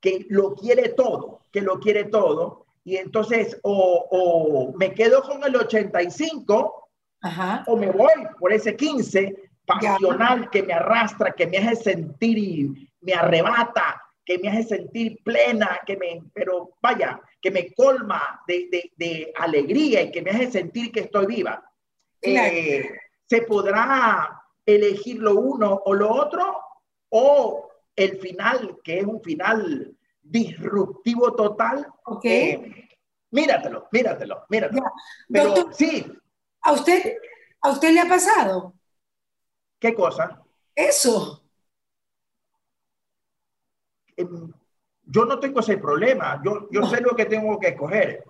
que 0.00 0.26
lo 0.30 0.54
quiere 0.54 0.88
todo, 0.90 1.42
que 1.52 1.60
lo 1.60 1.78
quiere 1.78 2.04
todo, 2.04 2.66
y 2.82 2.96
entonces 2.96 3.56
o, 3.62 4.74
me 4.76 4.92
quedo 4.94 5.22
con 5.22 5.44
el 5.44 5.54
85 5.54 6.88
o 7.66 7.76
me 7.76 7.90
voy 7.92 8.12
por 8.40 8.52
ese 8.52 8.74
15 8.74 9.43
pasional 9.66 10.50
que 10.50 10.62
me 10.62 10.72
arrastra, 10.72 11.32
que 11.32 11.46
me 11.46 11.58
hace 11.58 11.76
sentir 11.76 12.38
y 12.38 12.90
me 13.00 13.14
arrebata, 13.14 14.02
que 14.24 14.38
me 14.38 14.48
hace 14.48 14.76
sentir 14.76 15.22
plena, 15.22 15.80
que 15.86 15.96
me, 15.96 16.22
pero 16.32 16.76
vaya, 16.80 17.20
que 17.40 17.50
me 17.50 17.72
colma 17.74 18.42
de, 18.46 19.32
alegría 19.36 20.02
y 20.02 20.10
que 20.10 20.22
me 20.22 20.30
hace 20.30 20.50
sentir 20.50 20.90
que 20.90 21.00
estoy 21.00 21.26
viva. 21.26 21.62
Eh, 22.22 22.90
se 23.26 23.42
podrá 23.42 24.42
elegir 24.64 25.18
lo 25.18 25.34
uno 25.34 25.82
o 25.84 25.94
lo 25.94 26.10
otro 26.10 26.58
o 27.10 27.68
el 27.94 28.18
final, 28.18 28.78
que 28.82 29.00
es 29.00 29.04
un 29.04 29.22
final 29.22 29.94
disruptivo 30.22 31.34
total. 31.34 31.86
Ok. 32.06 32.24
Eh, 32.24 32.88
míratelo, 33.30 33.88
míratelo, 33.92 34.44
míratelo. 34.48 34.82
Pero 35.28 35.72
sí. 35.72 36.06
¿A 36.62 36.72
usted, 36.72 37.18
¿A 37.60 37.70
usted 37.70 37.92
le 37.92 38.00
ha 38.00 38.08
pasado? 38.08 38.74
¿Qué 39.84 39.92
cosa? 39.92 40.42
Eso. 40.74 41.44
Em, 44.16 44.50
yo 45.02 45.26
no 45.26 45.38
tengo 45.38 45.60
ese 45.60 45.76
problema. 45.76 46.40
Yo, 46.42 46.70
yo 46.70 46.86
sé 46.86 47.02
lo 47.02 47.14
que 47.14 47.26
tengo 47.26 47.60
que 47.60 47.68
escoger. 47.68 48.24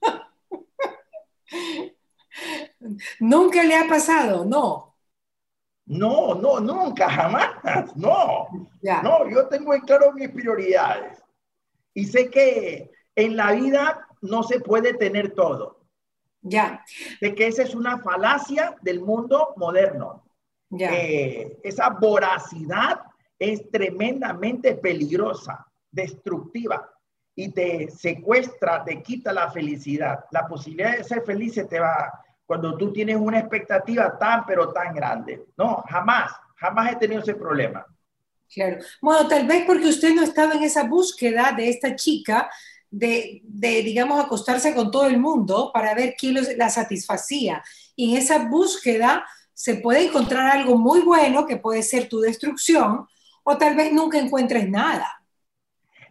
Nunca 3.18 3.64
le 3.64 3.74
ha 3.74 3.88
pasado, 3.88 4.44
no. 4.44 4.94
No, 5.86 6.36
no, 6.36 6.60
nunca, 6.60 7.10
jamás. 7.10 7.96
No. 7.96 8.46
No, 9.02 9.28
yo 9.28 9.48
tengo 9.48 9.74
en 9.74 9.80
claro 9.80 10.12
mis 10.12 10.30
prioridades. 10.30 11.20
Y 11.92 12.04
sé 12.04 12.30
que 12.30 12.92
en 13.16 13.36
la 13.36 13.50
vida 13.50 14.06
no 14.22 14.44
se 14.44 14.60
puede 14.60 14.94
tener 14.94 15.34
todo. 15.34 15.80
Ya. 16.40 16.84
De 17.20 17.34
que 17.34 17.48
esa 17.48 17.64
es 17.64 17.74
una 17.74 17.98
falacia 17.98 18.76
del 18.80 19.00
mundo 19.00 19.54
moderno. 19.56 20.23
Eh, 20.70 21.58
esa 21.62 21.90
voracidad 21.90 23.00
es 23.38 23.70
tremendamente 23.70 24.74
peligrosa, 24.74 25.66
destructiva 25.90 26.90
y 27.34 27.50
te 27.50 27.90
secuestra, 27.90 28.84
te 28.84 29.02
quita 29.02 29.32
la 29.32 29.50
felicidad. 29.50 30.24
La 30.30 30.46
posibilidad 30.46 30.96
de 30.96 31.04
ser 31.04 31.22
feliz 31.22 31.54
se 31.54 31.64
te 31.64 31.80
va 31.80 32.12
cuando 32.46 32.76
tú 32.76 32.92
tienes 32.92 33.16
una 33.16 33.38
expectativa 33.38 34.18
tan, 34.18 34.44
pero 34.46 34.72
tan 34.72 34.94
grande. 34.94 35.46
No, 35.56 35.82
jamás, 35.88 36.32
jamás 36.56 36.92
he 36.92 36.96
tenido 36.96 37.22
ese 37.22 37.34
problema. 37.34 37.84
Claro. 38.52 38.78
Bueno, 39.00 39.26
tal 39.26 39.46
vez 39.46 39.64
porque 39.66 39.88
usted 39.88 40.14
no 40.14 40.22
estaba 40.22 40.54
en 40.54 40.62
esa 40.62 40.84
búsqueda 40.84 41.52
de 41.56 41.68
esta 41.68 41.96
chica 41.96 42.50
de, 42.90 43.42
digamos, 43.82 44.24
acostarse 44.24 44.72
con 44.74 44.90
todo 44.90 45.06
el 45.06 45.18
mundo 45.18 45.70
para 45.74 45.94
ver 45.94 46.14
quién 46.16 46.36
la 46.56 46.70
satisfacía. 46.70 47.62
Y 47.96 48.12
en 48.12 48.22
esa 48.22 48.48
búsqueda 48.48 49.26
se 49.54 49.76
puede 49.76 50.08
encontrar 50.08 50.56
algo 50.56 50.76
muy 50.76 51.00
bueno 51.00 51.46
que 51.46 51.56
puede 51.56 51.82
ser 51.82 52.08
tu 52.08 52.20
destrucción 52.20 53.06
o 53.44 53.56
tal 53.56 53.76
vez 53.76 53.92
nunca 53.92 54.18
encuentres 54.18 54.68
nada. 54.68 55.06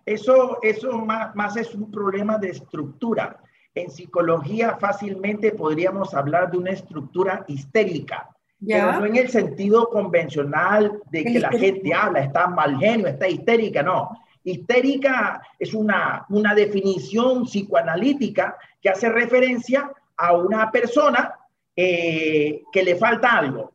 Eso, 0.05 0.59
eso 0.61 0.97
más, 0.99 1.35
más 1.35 1.55
es 1.57 1.73
un 1.75 1.91
problema 1.91 2.37
de 2.37 2.49
estructura. 2.49 3.37
En 3.75 3.89
psicología 3.89 4.77
fácilmente 4.79 5.51
podríamos 5.51 6.13
hablar 6.13 6.51
de 6.51 6.57
una 6.57 6.71
estructura 6.71 7.45
histérica 7.47 8.33
pero 8.65 8.93
no 8.93 9.05
en 9.05 9.15
el 9.15 9.29
sentido 9.29 9.89
convencional 9.89 11.01
de 11.11 11.23
que 11.23 11.39
la 11.39 11.49
gente 11.51 11.93
habla, 11.93 12.21
está 12.21 12.47
mal 12.47 12.77
genio, 12.77 13.07
está 13.07 13.27
histérica, 13.27 13.83
no. 13.83 14.17
Histérica 14.43 15.41
es 15.57 15.73
una, 15.73 16.25
una 16.29 16.53
definición 16.53 17.43
psicoanalítica 17.45 18.57
que 18.81 18.89
hace 18.89 19.09
referencia 19.09 19.91
a 20.17 20.33
una 20.33 20.69
persona 20.71 21.33
eh, 21.75 22.63
que 22.71 22.83
le 22.83 22.95
falta 22.95 23.37
algo, 23.37 23.73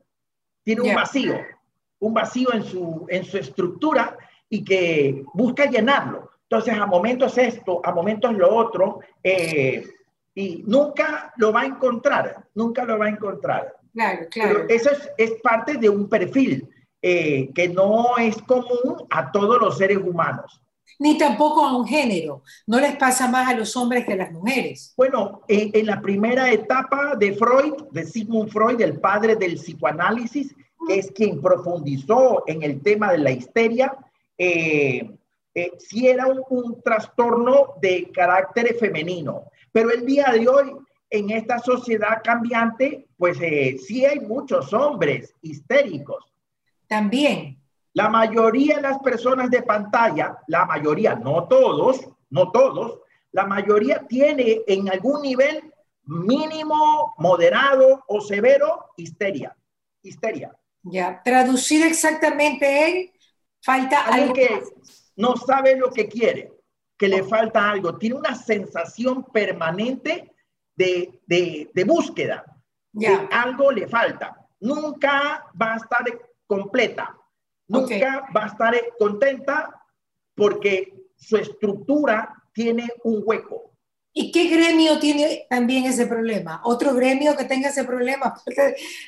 tiene 0.63 0.83
un 0.83 0.95
vacío, 0.95 1.35
un 2.01 2.15
vacío 2.15 2.53
en 2.53 2.63
su, 2.63 3.07
en 3.09 3.25
su 3.25 3.39
estructura 3.39 4.17
y 4.49 4.65
que 4.65 5.25
busca 5.35 5.67
llenarlo. 5.67 6.31
Entonces, 6.43 6.79
a 6.79 6.87
momentos 6.87 7.37
esto, 7.37 7.81
a 7.85 7.93
momentos 7.93 8.33
lo 8.35 8.55
otro, 8.55 9.01
eh, 9.23 9.85
y 10.35 10.63
nunca 10.67 11.33
lo 11.37 11.53
va 11.53 11.63
a 11.63 11.67
encontrar, 11.67 12.47
nunca 12.55 12.85
lo 12.85 12.99
va 12.99 13.07
a 13.07 13.11
encontrar. 13.11 13.75
Claro, 13.93 14.27
claro. 14.31 14.65
eso 14.69 14.91
es, 15.17 15.33
parte 15.43 15.75
de 15.75 15.89
un 15.89 16.09
perfil 16.09 16.69
eh, 17.03 17.51
que 17.53 17.69
no 17.69 18.17
es 18.19 18.41
común 18.43 19.07
a 19.11 19.33
todos 19.33 19.61
los 19.61 19.77
seres 19.77 19.99
humanos. 19.99 20.63
Ni 20.99 21.17
tampoco 21.17 21.65
a 21.65 21.77
un 21.77 21.87
género. 21.87 22.43
No 22.67 22.81
les 22.81 22.97
pasa 22.97 23.29
más 23.29 23.49
a 23.49 23.55
los 23.55 23.77
hombres 23.77 24.05
que 24.05 24.15
a 24.15 24.17
las 24.17 24.33
mujeres. 24.33 24.95
Bueno, 24.97 25.43
en 25.49 25.87
la 25.87 26.01
primera 26.01 26.51
etapa 26.51 27.15
de 27.17 27.33
Freud, 27.35 27.75
de 27.93 28.05
Sigmund 28.05 28.51
Freud, 28.51 28.81
el 28.81 29.01
padre 29.01 29.37
del 29.37 29.55
psicoanálisis, 29.55 30.55
que 30.87 30.99
es 30.99 31.11
quien 31.13 31.41
profundizó 31.41 32.45
en 32.47 32.63
el 32.63 32.83
tema 32.83 33.13
de 33.13 33.19
la 33.19 33.31
histeria, 33.31 33.97
eh, 34.37 35.11
eh 35.55 35.73
sí 35.79 36.09
era 36.09 36.27
un, 36.27 36.43
un, 36.51 36.83
trastorno 36.83 37.75
de 37.81 38.11
carácter 38.13 38.75
femenino. 38.79 39.45
Pero 39.73 39.91
el 39.91 40.05
día 40.05 40.33
de 40.33 40.49
hoy 40.49 40.73
en 41.11 41.31
esta 41.31 41.59
sociedad 41.59 42.23
cambiante, 42.23 43.07
pues 43.17 43.39
eh, 43.41 43.79
sí 43.79 44.05
hay 44.05 44.21
muchos 44.21 44.73
hombres 44.73 45.35
histéricos. 45.43 46.25
También. 46.87 47.58
La 47.99 48.09
mayoría 48.09 48.77
de 48.77 48.83
las 48.83 49.01
personas 49.01 49.51
de 49.51 49.63
pantalla, 49.63 50.39
la 50.47 50.65
mayoría, 50.65 51.17
no 51.17 51.49
todos, 51.49 52.09
no 52.31 52.53
todos, 52.53 53.01
la 53.33 53.45
mayoría 53.45 54.07
tiene 54.07 54.61
en 54.69 54.89
algún 54.89 55.21
nivel 55.21 55.75
mínimo, 56.05 57.17
moderado 57.19 58.05
o 58.07 58.21
severo 58.21 58.91
histeria. 58.97 59.57
Histeria. 60.01 60.57
Ya, 60.85 61.21
traducir 61.25 61.85
exactamente 61.85 62.67
en 62.89 63.13
falta 63.61 64.05
algo 64.05 64.33
que 64.33 64.63
no 65.17 65.37
sabe 65.37 65.77
lo 65.77 65.91
que 65.91 66.07
quiere, 66.07 66.53
que 66.97 67.09
le 67.09 67.25
falta 67.25 67.69
algo, 67.69 67.99
tiene 67.99 68.15
una 68.15 68.37
sensación 68.37 69.25
permanente 69.25 70.33
de, 70.77 71.85
búsqueda. 71.85 72.45
Ya. 72.93 73.29
algo 73.33 73.73
le 73.73 73.89
falta. 73.89 74.47
Nunca 74.61 75.45
va 75.61 75.73
a 75.73 75.77
estar 75.79 76.05
completa. 76.47 77.19
Nunca 77.69 78.27
va 78.35 78.45
a 78.45 78.47
estar 78.47 78.75
contenta 78.99 79.83
porque 80.35 80.95
su 81.17 81.37
estructura 81.37 82.35
tiene 82.53 82.89
un 83.05 83.23
hueco. 83.25 83.73
¿Y 84.13 84.33
qué 84.33 84.49
gremio 84.49 84.99
tiene 84.99 85.47
también 85.49 85.85
ese 85.85 86.07
problema? 86.07 86.61
¿Otro 86.65 86.95
gremio 86.95 87.37
que 87.37 87.45
tenga 87.45 87.69
ese 87.69 87.85
problema? 87.85 88.35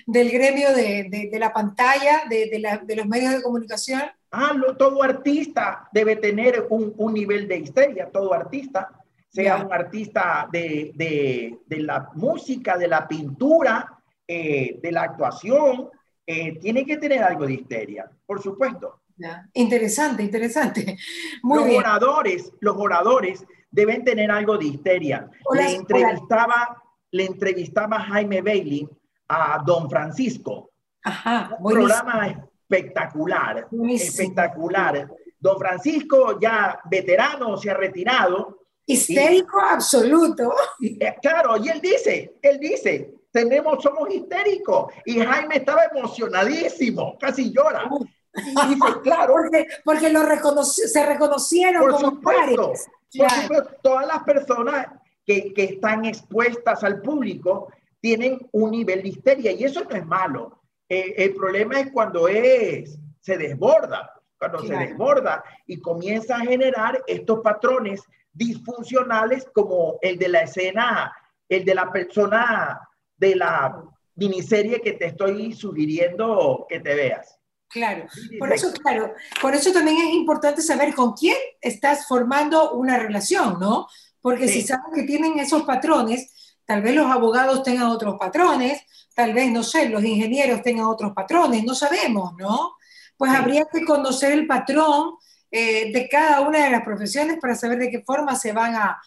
¿Del 0.07 0.31
gremio 0.31 0.73
de, 0.73 1.31
la 1.33 1.52
pantalla, 1.52 2.23
de, 2.29 2.61
los 2.97 3.07
medios 3.07 3.33
de 3.33 3.43
comunicación? 3.43 4.02
Ah, 4.31 4.55
todo 4.79 5.02
artista 5.02 5.88
debe 5.93 6.17
tener 6.17 6.67
un, 6.71 6.95
un 6.97 7.14
nivel 7.14 7.49
de 7.49 7.59
histeria, 7.59 8.09
todo 8.12 8.33
artista 8.33 8.90
sea 9.31 9.64
un 9.64 9.73
artista 9.73 10.49
de, 10.50 10.90
de, 10.95 11.59
de, 11.67 11.81
la 11.81 12.11
música, 12.14 12.76
de 12.76 12.88
la 12.88 13.07
pintura, 13.07 13.99
eh, 14.26 14.79
de 14.83 14.93
la 14.93 15.02
actuación, 15.02 15.88
eh, 16.32 16.58
tiene 16.60 16.87
que 16.87 16.96
tener 16.96 17.25
algo 17.25 17.44
de 17.44 17.54
histeria, 17.54 18.08
por 18.25 18.40
supuesto. 18.40 19.00
Interesante, 19.52 20.22
interesante. 20.22 20.96
los 21.42 21.76
oradores, 21.76 22.52
los 22.60 22.76
oradores 22.76 23.44
deben 23.68 24.04
tener 24.04 24.30
algo 24.30 24.56
de 24.56 24.66
histeria. 24.66 25.28
le 25.52 25.75
entrevistaba, 25.75 26.80
le 27.10 27.25
entrevistaba 27.25 27.99
Jaime 27.99 28.42
Bailey 28.42 28.88
a 29.28 29.60
Don 29.66 29.90
Francisco. 29.90 30.70
Ajá, 31.02 31.56
un 31.58 31.72
programa 31.72 32.49
espectacular, 32.60 33.66
espectacular. 33.88 35.10
Don 35.37 35.58
Francisco, 35.58 36.38
ya 36.38 36.78
veterano, 36.88 37.56
se 37.56 37.70
ha 37.70 37.75
retirado. 37.75 38.66
Histérico 38.87 39.58
absoluto. 39.60 40.54
Eh, 40.80 41.16
claro, 41.20 41.56
y 41.56 41.70
él 41.70 41.80
dice, 41.80 42.38
él 42.40 42.60
dice, 42.60 43.20
tenemos, 43.30 43.82
somos 43.82 44.12
histéricos. 44.12 44.92
Y 45.04 45.20
Jaime 45.20 45.56
estaba 45.56 45.84
emocionadísimo, 45.84 47.16
casi 47.18 47.52
llora. 47.52 47.88
Y 48.34 48.68
dice, 48.68 48.87
claro. 49.02 49.34
Porque, 49.34 49.66
porque 49.84 50.10
lo 50.10 50.22
se 50.64 51.06
reconocieron 51.06 51.82
por 51.82 51.92
como 51.92 52.10
supuesto, 52.10 52.72
Por 53.16 53.30
supuesto, 53.30 53.76
todas 53.82 54.06
las 54.06 54.22
personas 54.25 54.87
que, 55.25 55.52
que 55.52 55.64
están 55.64 56.04
expuestas 56.04 56.82
al 56.84 57.00
público 57.02 57.68
tienen 58.00 58.38
un 58.52 58.70
nivel 58.70 59.02
de 59.02 59.08
histeria 59.08 59.52
y 59.52 59.64
eso 59.64 59.84
no 59.84 59.94
es 59.94 60.06
malo. 60.06 60.60
Eh, 60.88 61.14
el 61.18 61.34
problema 61.34 61.80
es 61.80 61.92
cuando 61.92 62.26
es, 62.26 62.99
se 63.20 63.37
desborda, 63.37 64.12
cuando 64.38 64.60
se 64.60 64.75
desborda 64.75 65.44
y 65.66 65.80
comienza 65.80 66.37
a 66.37 66.40
generar 66.40 67.02
estos 67.06 67.40
patrones 67.40 68.02
disfuncionales 68.32 69.46
como 69.52 69.99
el 70.00 70.18
de 70.18 70.28
la 70.28 70.42
escena, 70.42 71.14
el 71.49 71.64
de 71.64 71.75
la 71.75 71.92
persona 71.92 72.80
de 73.21 73.37
la 73.37 73.85
miniserie 74.17 74.81
que 74.81 74.95
te 74.95 75.07
estoy 75.07 75.53
sugiriendo 75.53 76.67
que 76.69 76.81
te 76.81 76.95
veas. 76.95 77.39
Claro, 77.69 78.07
por 78.41 78.53
eso, 78.53 78.73
claro, 78.73 79.15
por 79.41 79.55
eso 79.55 79.73
también 79.73 79.99
es 79.99 80.12
importante 80.12 80.61
saber 80.61 80.93
con 80.93 81.12
quién 81.12 81.37
estás 81.61 82.09
formando 82.09 82.73
una 82.73 82.99
relación, 82.99 83.61
¿no? 83.61 83.87
Porque 84.21 84.49
si 84.49 84.62
sabes 84.62 84.87
que 84.93 85.05
tienen 85.05 85.39
esos 85.39 85.62
patrones, 85.62 86.57
tal 86.65 86.83
vez 86.83 86.97
los 86.97 87.07
abogados 87.07 87.62
tengan 87.62 87.87
otros 87.87 88.17
patrones, 88.19 88.83
tal 89.15 89.33
vez, 89.35 89.53
no 89.53 89.62
sé, 89.62 89.89
los 89.89 90.03
ingenieros 90.03 90.62
tengan 90.62 90.87
otros 90.87 91.12
patrones, 91.12 91.62
no 91.62 91.77
sabemos, 91.77 92.33
¿no? 92.37 92.75
Pues 93.17 93.31
habría 93.31 93.65
que 93.73 93.85
conocer 93.85 94.33
el 94.33 94.49
patrón 94.49 95.15
eh, 95.50 95.93
de 95.93 96.09
cada 96.09 96.41
una 96.41 96.65
de 96.65 96.71
las 96.71 96.83
profesiones 96.83 97.39
para 97.41 97.55
saber 97.55 97.79
de 97.79 97.91
qué 97.91 98.00
forma 98.00 98.35
se 98.35 98.53
van 98.53 98.75
a, 98.75 99.00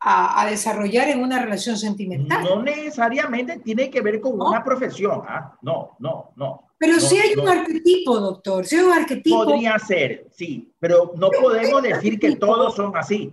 a, 0.00 0.46
desarrollar 0.48 1.08
en 1.08 1.22
una 1.22 1.40
relación 1.42 1.76
sentimental. 1.76 2.44
No 2.44 2.62
necesariamente 2.62 3.58
tiene 3.58 3.90
que 3.90 4.00
ver 4.00 4.20
con 4.20 4.40
una 4.40 4.62
profesión, 4.62 5.22
¿ah? 5.26 5.56
No, 5.62 5.96
no, 5.98 6.32
no. 6.36 6.68
Pero 6.78 7.00
si 7.00 7.16
hay 7.18 7.34
un 7.34 7.48
arquetipo, 7.48 8.18
doctor, 8.18 8.66
si 8.66 8.76
hay 8.76 8.84
un 8.84 8.92
arquetipo. 8.92 9.44
Podría 9.44 9.78
ser, 9.78 10.26
sí, 10.30 10.72
pero 10.78 11.12
no 11.16 11.30
podemos 11.30 11.82
decir 11.82 12.18
que 12.18 12.36
todos 12.36 12.74
son 12.74 12.96
así. 12.96 13.32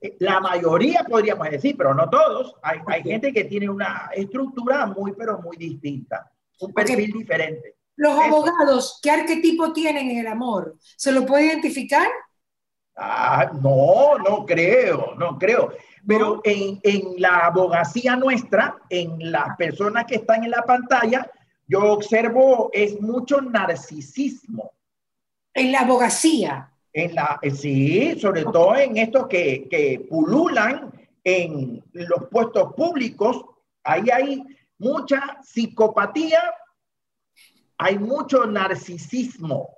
Eh, 0.00 0.16
la 0.18 0.40
mayoría 0.40 1.04
podríamos 1.04 1.48
decir, 1.50 1.76
pero 1.76 1.94
no 1.94 2.08
todos. 2.10 2.56
Hay, 2.62 2.80
hay 2.86 3.02
gente 3.02 3.32
que 3.32 3.44
tiene 3.44 3.68
una 3.68 4.10
estructura 4.14 4.86
muy, 4.86 5.12
pero 5.12 5.38
muy 5.40 5.56
distinta, 5.56 6.30
un 6.60 6.72
perfil 6.72 7.12
diferente. 7.12 7.76
Los 7.96 8.18
abogados, 8.18 8.98
¿qué 9.02 9.10
arquetipo 9.10 9.72
tienen 9.72 10.10
en 10.10 10.18
el 10.18 10.26
amor? 10.26 10.76
¿Se 10.96 11.12
lo 11.12 11.26
puede 11.26 11.46
identificar? 11.46 12.08
Ah, 12.96 13.50
no, 13.62 14.18
no 14.18 14.44
creo, 14.44 15.14
no 15.16 15.38
creo. 15.38 15.70
Pero 16.06 16.40
en, 16.44 16.80
en, 16.82 17.14
la 17.18 17.46
abogacía 17.46 18.16
nuestra, 18.16 18.76
en 18.88 19.30
las 19.30 19.56
personas 19.56 20.04
que 20.06 20.16
están 20.16 20.44
en 20.44 20.50
la 20.50 20.62
pantalla, 20.62 21.30
yo 21.66 21.92
observo 21.92 22.70
es 22.72 23.00
mucho 23.00 23.40
narcisismo. 23.40 24.72
En 25.54 25.72
la 25.72 25.80
abogacía. 25.80 26.70
En 26.92 27.14
la, 27.14 27.38
eh, 27.42 27.50
sí, 27.50 28.18
sobre 28.18 28.44
todo 28.44 28.76
en 28.76 28.96
estos 28.96 29.28
que, 29.28 29.68
que 29.70 30.06
pululan 30.08 30.90
en 31.22 31.84
los 31.92 32.28
puestos 32.30 32.74
públicos, 32.74 33.44
ahí 33.84 34.10
hay 34.10 34.44
mucha 34.78 35.38
psicopatía, 35.42 36.40
hay 37.78 37.98
mucho 37.98 38.46
narcisismo, 38.46 39.76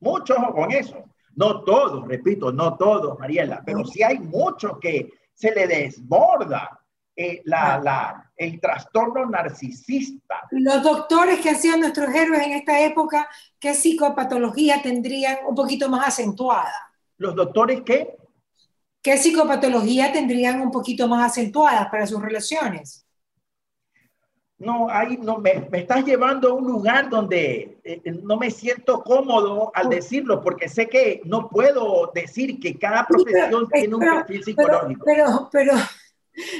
mucho 0.00 0.34
con 0.54 0.72
eso. 0.72 1.04
No 1.34 1.62
todos, 1.62 2.06
repito, 2.08 2.50
no 2.50 2.76
todos, 2.76 3.18
Mariela, 3.18 3.62
pero 3.64 3.84
sí 3.84 4.02
hay 4.02 4.18
muchos 4.18 4.78
que 4.80 5.12
se 5.38 5.52
le 5.52 5.68
desborda 5.68 6.80
eh, 7.14 7.42
la, 7.44 7.78
la, 7.78 8.32
el 8.36 8.60
trastorno 8.60 9.24
narcisista. 9.26 10.42
Los 10.50 10.82
doctores 10.82 11.40
que 11.40 11.54
sido 11.54 11.76
nuestros 11.76 12.12
héroes 12.12 12.42
en 12.42 12.52
esta 12.52 12.80
época, 12.80 13.28
¿qué 13.60 13.72
psicopatología 13.72 14.82
tendrían 14.82 15.38
un 15.46 15.54
poquito 15.54 15.88
más 15.88 16.08
acentuada? 16.08 16.74
¿Los 17.18 17.36
doctores 17.36 17.82
qué? 17.86 18.16
¿Qué 19.00 19.16
psicopatología 19.16 20.12
tendrían 20.12 20.60
un 20.60 20.72
poquito 20.72 21.06
más 21.06 21.30
acentuadas 21.30 21.88
para 21.88 22.04
sus 22.04 22.20
relaciones? 22.20 23.06
No, 24.58 24.88
ahí 24.90 25.16
no 25.18 25.38
me, 25.38 25.66
me, 25.70 25.78
estás 25.78 26.04
llevando 26.04 26.50
a 26.50 26.54
un 26.54 26.66
lugar 26.66 27.08
donde 27.08 27.78
eh, 27.84 28.00
eh, 28.04 28.12
no 28.22 28.36
me 28.36 28.50
siento 28.50 29.02
cómodo 29.02 29.70
al 29.74 29.88
decirlo, 29.88 30.42
porque 30.42 30.68
sé 30.68 30.88
que 30.88 31.20
no 31.24 31.48
puedo 31.48 32.10
decir 32.12 32.58
que 32.58 32.76
cada 32.76 33.06
profesión 33.06 33.68
tiene 33.68 33.94
un 33.94 34.00
perfil 34.00 34.42
psicológico. 34.42 35.04
Pero, 35.04 35.48
pero, 35.52 35.72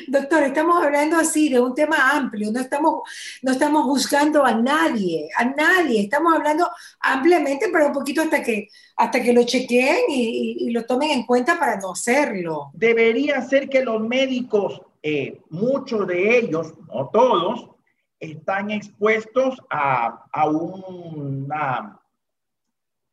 doctor, 0.06 0.44
estamos 0.44 0.80
hablando 0.84 1.16
así 1.16 1.48
de 1.48 1.60
un 1.60 1.74
tema 1.74 2.12
amplio, 2.12 2.52
no 2.52 2.60
estamos, 2.60 3.02
no 3.42 3.50
estamos 3.50 3.82
juzgando 3.82 4.44
a 4.44 4.54
nadie, 4.54 5.28
a 5.36 5.46
nadie, 5.46 6.02
estamos 6.02 6.32
hablando 6.36 6.70
ampliamente, 7.00 7.68
pero 7.72 7.88
un 7.88 7.92
poquito 7.92 8.22
hasta 8.22 8.44
que, 8.44 8.68
hasta 8.96 9.20
que 9.20 9.32
lo 9.32 9.42
chequeen 9.42 10.04
y, 10.08 10.56
y, 10.60 10.70
lo 10.70 10.84
tomen 10.84 11.10
en 11.10 11.26
cuenta 11.26 11.58
para 11.58 11.80
no 11.80 11.92
hacerlo. 11.92 12.70
Debería 12.74 13.42
ser 13.42 13.68
que 13.68 13.82
los 13.82 14.00
médicos, 14.00 14.82
eh, 15.02 15.40
muchos 15.50 16.06
de 16.06 16.38
ellos, 16.38 16.74
no 16.86 17.10
todos, 17.12 17.70
están 18.20 18.70
expuestos 18.70 19.60
a, 19.70 20.26
a 20.32 20.48
una, 20.48 22.00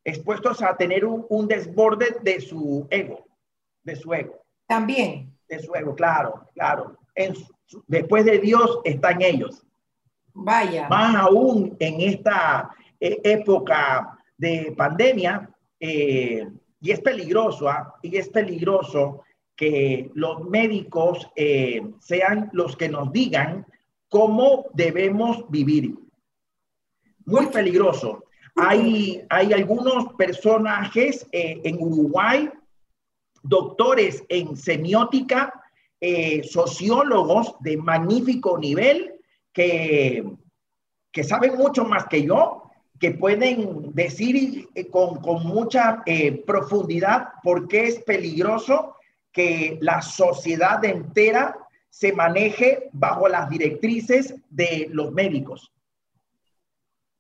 expuestos 0.03 0.61
a 0.61 0.75
tener 0.75 1.05
un, 1.05 1.25
un, 1.29 1.47
desborde 1.47 2.17
de 2.21 2.41
su 2.41 2.87
ego, 2.89 3.25
de 3.83 3.95
su 3.95 4.13
ego. 4.13 4.41
También. 4.67 5.31
De 5.47 5.59
su 5.59 5.73
ego, 5.75 5.95
claro, 5.95 6.47
claro. 6.53 6.97
En 7.13 7.35
después 7.87 8.25
de 8.25 8.39
Dios 8.39 8.79
están 8.83 9.21
ellos. 9.21 9.65
Vaya. 10.33 10.89
Más 10.89 11.15
aún 11.15 11.75
en 11.79 12.01
esta 12.01 12.69
eh, 12.99 13.19
época 13.23 14.17
de 14.37 14.73
pandemia, 14.75 15.49
eh, 15.79 16.47
y 16.81 16.91
es 16.91 16.99
peligroso, 16.99 17.69
¿ah? 17.69 17.95
y 18.01 18.17
es 18.17 18.29
peligroso 18.29 19.23
que 19.55 20.11
los 20.13 20.43
médicos 20.45 21.29
eh, 21.35 21.81
sean 21.99 22.49
los 22.51 22.75
que 22.75 22.89
nos 22.89 23.11
digan 23.13 23.65
cómo 24.09 24.65
debemos 24.73 25.49
vivir. 25.49 25.95
Muy 27.25 27.47
peligroso. 27.47 28.23
Hay, 28.55 29.25
hay 29.29 29.51
algunos 29.51 30.13
personajes 30.13 31.27
eh, 31.31 31.59
en 31.63 31.81
Uruguay, 31.81 32.49
doctores 33.43 34.23
en 34.29 34.55
semiótica, 34.55 35.53
eh, 35.99 36.43
sociólogos 36.43 37.55
de 37.59 37.77
magnífico 37.77 38.57
nivel, 38.57 39.15
que, 39.51 40.23
que 41.11 41.23
saben 41.23 41.55
mucho 41.55 41.83
más 41.83 42.05
que 42.05 42.23
yo, 42.23 42.63
que 42.99 43.11
pueden 43.11 43.93
decir 43.93 44.69
eh, 44.73 44.87
con, 44.87 45.19
con, 45.21 45.45
mucha 45.45 46.03
profundidad 46.45 47.33
por 47.43 47.67
qué 47.67 47.87
es 47.87 47.99
peligroso 48.03 48.95
que 49.33 49.77
la 49.81 50.01
sociedad 50.01 50.83
entera 50.85 51.64
se 51.95 52.12
maneje 52.12 52.89
bajo 52.91 53.29
las 53.29 53.49
directrices 53.49 54.36
de 54.49 54.89
los 54.91 55.13
médicos. 55.13 55.71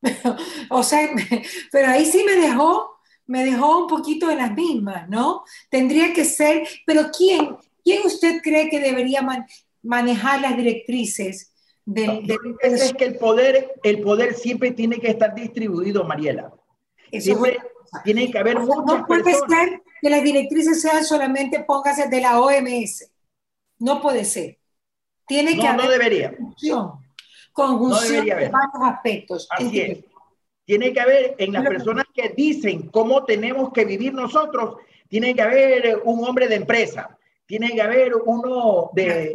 o 0.69 0.83
sea, 0.83 1.09
pero 1.71 1.87
ahí 1.87 2.05
sí 2.05 2.25
me 2.25 2.33
dejó, 2.33 2.97
me 3.25 3.45
dejó 3.45 3.83
un 3.83 3.87
poquito 3.87 4.29
en 4.29 4.39
las 4.39 4.53
mismas, 4.53 5.07
¿no? 5.07 5.45
Tendría 5.69 6.13
que 6.13 6.25
ser, 6.25 6.67
pero 6.85 7.03
¿quién, 7.17 7.55
quién 7.85 8.05
usted 8.05 8.41
cree 8.43 8.69
que 8.69 8.81
debería 8.81 9.25
manejar 9.81 10.41
las 10.41 10.57
directrices? 10.57 11.53
Del, 11.85 12.37
es 12.59 12.93
que 12.95 13.05
el 13.05 13.17
poder, 13.17 13.75
el 13.81 14.01
poder 14.01 14.33
siempre 14.33 14.71
tiene 14.71 14.99
que 14.99 15.11
estar 15.11 15.33
distribuido, 15.33 16.03
Mariela. 16.03 16.53
siempre 17.17 17.59
tiene 18.03 18.29
que 18.29 18.39
haber 18.39 18.59
muchas 18.59 18.85
No 18.85 19.05
puede 19.07 19.35
ser 19.35 19.83
que 20.01 20.09
las 20.09 20.21
directrices 20.21 20.81
sean 20.81 21.05
solamente, 21.05 21.63
póngase, 21.63 22.09
de 22.09 22.19
la 22.19 22.41
OMS. 22.41 23.09
No 23.79 24.01
puede 24.01 24.25
ser. 24.25 24.57
Tiene 25.27 25.57
que 25.59 25.67
haber 25.67 25.85
no 25.85 25.91
debería. 25.91 26.35
conjunción, 26.35 26.91
conjunción 27.51 28.25
de 28.25 28.33
varios 28.33 28.81
aspectos. 28.83 29.47
Así 29.51 29.81
es. 29.81 29.99
Tiene 30.65 30.93
que 30.93 30.99
haber 30.99 31.35
en 31.37 31.53
las 31.53 31.63
personas 31.63 32.05
que 32.13 32.29
dicen 32.29 32.89
cómo 32.89 33.23
tenemos 33.23 33.71
que 33.71 33.85
vivir 33.85 34.13
nosotros, 34.13 34.77
tiene 35.07 35.35
que 35.35 35.41
haber 35.41 36.01
un 36.03 36.25
hombre 36.25 36.47
de 36.47 36.55
empresa, 36.55 37.17
tiene 37.45 37.71
que 37.71 37.81
haber 37.81 38.15
uno 38.25 38.89
de, 38.93 39.31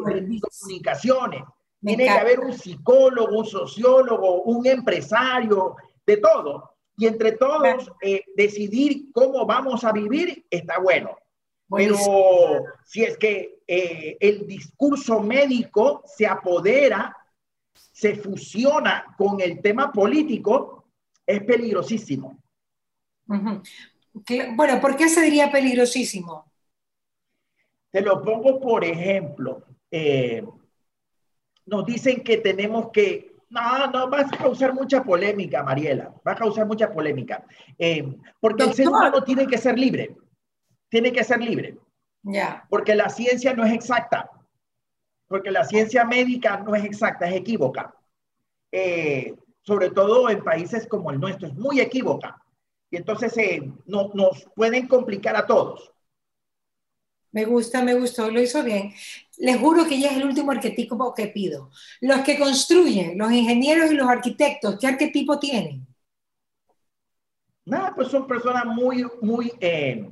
comunicaciones, 0.60 1.42
tiene 1.80 2.04
que 2.04 2.10
haber 2.10 2.40
un 2.40 2.52
psicólogo, 2.52 3.38
un 3.38 3.46
sociólogo, 3.46 4.42
un 4.42 4.66
empresario, 4.66 5.76
de 6.04 6.16
todo. 6.16 6.74
Y 6.96 7.06
entre 7.06 7.32
todos 7.32 7.90
eh, 8.02 8.24
decidir 8.36 9.10
cómo 9.12 9.46
vamos 9.46 9.84
a 9.84 9.92
vivir 9.92 10.44
está 10.50 10.78
bueno. 10.80 11.16
Pero 11.74 11.96
si 12.84 13.04
es 13.04 13.16
que 13.16 13.59
eh, 13.72 14.16
el 14.18 14.48
discurso 14.48 15.20
médico 15.20 16.02
se 16.04 16.26
apodera, 16.26 17.16
se 17.72 18.16
fusiona 18.16 19.14
con 19.16 19.40
el 19.40 19.62
tema 19.62 19.92
político, 19.92 20.88
es 21.24 21.44
peligrosísimo. 21.44 22.36
Bueno, 24.56 24.80
¿por 24.80 24.96
qué 24.96 25.08
se 25.08 25.20
diría 25.20 25.52
peligrosísimo? 25.52 26.50
Te 27.92 28.00
lo 28.00 28.20
pongo 28.24 28.58
por 28.58 28.84
ejemplo. 28.84 29.62
Eh, 29.88 30.44
nos 31.66 31.86
dicen 31.86 32.24
que 32.24 32.38
tenemos 32.38 32.90
que... 32.92 33.36
No, 33.50 33.86
no, 33.86 34.10
va 34.10 34.22
a 34.22 34.30
causar 34.30 34.74
mucha 34.74 35.04
polémica, 35.04 35.62
Mariela. 35.62 36.12
Va 36.26 36.32
a 36.32 36.36
causar 36.36 36.66
mucha 36.66 36.92
polémica. 36.92 37.46
Eh, 37.78 38.16
porque 38.40 38.64
el 38.64 38.74
ser 38.74 38.88
humano 38.88 39.22
tiene 39.22 39.46
que 39.46 39.58
ser 39.58 39.78
libre. 39.78 40.16
Tiene 40.88 41.12
que 41.12 41.22
ser 41.22 41.40
libre. 41.40 41.78
Ya. 42.22 42.66
Porque 42.68 42.94
la 42.94 43.08
ciencia 43.08 43.54
no 43.54 43.64
es 43.64 43.72
exacta. 43.72 44.30
Porque 45.26 45.50
la 45.50 45.64
ciencia 45.64 46.04
médica 46.04 46.58
no 46.58 46.74
es 46.74 46.84
exacta, 46.84 47.28
es 47.28 47.36
equívoca. 47.36 47.94
Eh, 48.72 49.34
sobre 49.62 49.90
todo 49.90 50.28
en 50.30 50.42
países 50.42 50.86
como 50.86 51.10
el 51.10 51.20
nuestro, 51.20 51.48
es 51.48 51.54
muy 51.54 51.80
equívoca. 51.80 52.42
Y 52.90 52.96
entonces 52.96 53.36
eh, 53.38 53.72
no, 53.86 54.10
nos 54.14 54.44
pueden 54.54 54.88
complicar 54.88 55.36
a 55.36 55.46
todos. 55.46 55.92
Me 57.32 57.44
gusta, 57.44 57.82
me 57.82 57.94
gustó, 57.94 58.28
lo 58.30 58.40
hizo 58.40 58.62
bien. 58.64 58.92
Les 59.38 59.56
juro 59.56 59.86
que 59.86 60.00
ya 60.00 60.08
es 60.08 60.16
el 60.16 60.26
último 60.26 60.50
arquetipo 60.50 61.14
que 61.14 61.28
pido. 61.28 61.70
Los 62.00 62.20
que 62.22 62.38
construyen, 62.38 63.16
los 63.16 63.30
ingenieros 63.30 63.92
y 63.92 63.94
los 63.94 64.08
arquitectos, 64.08 64.76
¿qué 64.80 64.88
arquetipo 64.88 65.38
tienen? 65.38 65.86
Nada, 67.64 67.94
pues 67.94 68.08
son 68.08 68.26
personas 68.26 68.66
muy, 68.66 69.06
muy, 69.22 69.52
eh, 69.60 70.10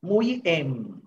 muy 0.00 0.40
em, 0.44 1.01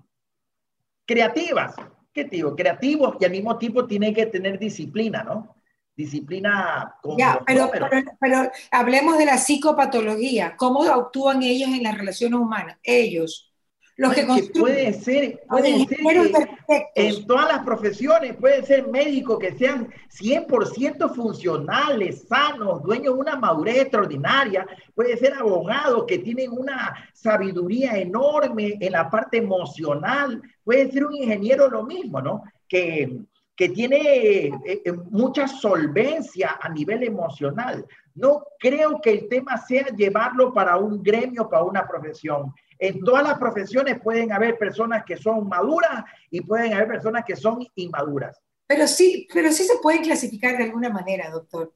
creativas. 1.05 1.75
¿Qué 2.13 2.23
digo? 2.25 2.55
Creativos 2.55 3.17
y 3.19 3.25
al 3.25 3.31
mismo 3.31 3.57
tiempo 3.57 3.85
tienen 3.85 4.13
que 4.13 4.25
tener 4.25 4.57
disciplina, 4.57 5.23
¿no? 5.23 5.55
disciplina. 5.95 6.95
ya, 7.17 7.41
pero, 7.45 7.71
pero, 8.19 8.51
hablemos 8.71 9.17
de 9.17 9.25
la 9.25 9.37
psicopatología. 9.37 10.55
¿Cómo 10.57 10.83
actúan 10.83 11.41
ellos 11.43 11.69
en 11.69 11.83
las 11.83 11.97
relaciones 11.97 12.39
humanas? 12.39 12.77
Ellos. 12.83 13.51
Los 13.97 14.13
que, 14.13 14.25
puede 14.59 14.91
ser, 14.91 15.41
puede 15.47 15.85
ser 15.85 16.49
que 16.67 16.85
en 16.95 17.25
todas 17.25 17.47
las 17.47 17.63
profesiones, 17.63 18.35
puede 18.35 18.65
ser 18.65 18.89
médicos 18.89 19.39
que 19.39 19.53
sean 19.53 19.87
100% 20.09 21.15
funcionales, 21.15 22.27
sanos, 22.27 22.83
dueños 22.83 23.13
de 23.13 23.21
una 23.21 23.37
madurez 23.37 23.77
extraordinaria, 23.77 24.67
puede 24.93 25.15
ser 25.15 25.35
abogados 25.35 26.03
que 26.09 26.19
tienen 26.19 26.51
una 26.51 26.93
sabiduría 27.13 27.97
enorme 27.97 28.75
en 28.81 28.91
la 28.91 29.09
parte 29.09 29.37
emocional, 29.37 30.41
puede 30.65 30.91
ser 30.91 31.05
un 31.05 31.15
ingeniero 31.15 31.69
lo 31.69 31.83
mismo, 31.83 32.21
¿no? 32.21 32.43
Que, 32.67 33.19
que 33.55 33.69
tiene 33.69 33.97
eh, 33.97 34.51
eh, 34.65 34.91
mucha 35.11 35.47
solvencia 35.47 36.57
a 36.59 36.67
nivel 36.67 37.03
emocional. 37.03 37.85
No 38.15 38.43
creo 38.59 38.99
que 38.99 39.11
el 39.11 39.29
tema 39.29 39.57
sea 39.57 39.85
llevarlo 39.95 40.53
para 40.53 40.77
un 40.77 41.01
gremio, 41.01 41.47
para 41.49 41.63
una 41.63 41.87
profesión. 41.87 42.53
En 42.77 43.01
todas 43.01 43.23
las 43.23 43.37
profesiones 43.37 44.01
pueden 44.01 44.33
haber 44.33 44.57
personas 44.57 45.05
que 45.05 45.15
son 45.15 45.47
maduras 45.47 46.03
y 46.29 46.41
pueden 46.41 46.73
haber 46.73 46.87
personas 46.87 47.23
que 47.23 47.35
son 47.35 47.65
inmaduras. 47.75 48.41
Pero 48.67 48.87
sí, 48.87 49.27
pero 49.33 49.51
sí 49.51 49.63
se 49.63 49.77
pueden 49.81 50.03
clasificar 50.03 50.57
de 50.57 50.65
alguna 50.65 50.89
manera, 50.89 51.29
doctor. 51.29 51.71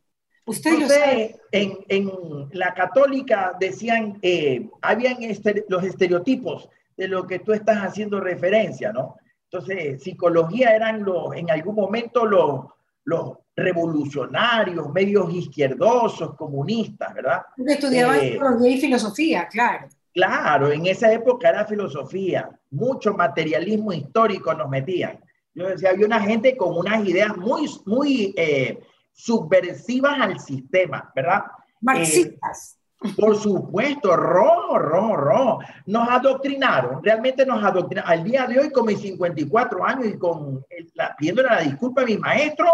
Usted 0.46 0.80
lo 0.80 0.88
sabe. 0.88 1.36
En, 1.52 1.78
en, 1.88 2.12
la 2.52 2.74
católica 2.74 3.56
decían, 3.60 4.18
eh, 4.24 4.68
habían 4.82 5.22
este, 5.22 5.64
los 5.70 5.84
estereotipos 5.84 6.68
de 7.00 7.08
lo 7.08 7.26
que 7.26 7.40
tú 7.40 7.54
estás 7.54 7.78
haciendo 7.78 8.20
referencia, 8.20 8.92
¿no? 8.92 9.16
Entonces, 9.50 10.04
psicología 10.04 10.76
eran 10.76 11.02
los, 11.02 11.34
en 11.34 11.50
algún 11.50 11.76
momento 11.76 12.26
los, 12.26 12.66
los 13.06 13.38
revolucionarios, 13.56 14.92
medios 14.92 15.34
izquierdosos, 15.34 16.36
comunistas, 16.36 17.14
¿verdad? 17.14 17.44
Estudiaban 17.66 18.18
eh, 18.18 18.32
psicología 18.34 18.70
y 18.70 18.82
filosofía, 18.82 19.48
claro. 19.48 19.88
Claro, 20.14 20.72
en 20.74 20.88
esa 20.88 21.10
época 21.14 21.48
era 21.48 21.64
filosofía, 21.66 22.50
mucho 22.72 23.14
materialismo 23.14 23.94
histórico 23.94 24.54
nos 24.54 24.70
metían. 24.70 25.24
Yo 25.54 25.70
decía, 25.70 25.92
había 25.92 26.06
una 26.06 26.20
gente 26.20 26.58
con 26.58 26.76
unas 26.76 27.08
ideas 27.08 27.38
muy, 27.38 27.66
muy 27.86 28.34
eh, 28.36 28.78
subversivas 29.14 30.20
al 30.20 30.38
sistema, 30.38 31.10
¿verdad? 31.16 31.44
Marxistas. 31.80 32.79
Por 33.16 33.38
supuesto, 33.38 34.16
rojo, 34.16 34.78
rojo, 34.78 35.16
rojo. 35.16 35.60
Nos 35.86 36.10
adoctrinaron, 36.10 37.02
realmente 37.02 37.46
nos 37.46 37.64
adoctrinaron. 37.64 38.12
Al 38.12 38.24
día 38.24 38.46
de 38.46 38.60
hoy, 38.60 38.72
con 38.72 38.86
mis 38.86 39.00
54 39.00 39.86
años 39.86 40.08
y 40.08 40.18
con 40.18 40.66
la, 40.96 41.16
pidiéndole 41.16 41.48
la 41.48 41.62
disculpa 41.62 42.02
a 42.02 42.06
mi 42.06 42.18
maestro, 42.18 42.68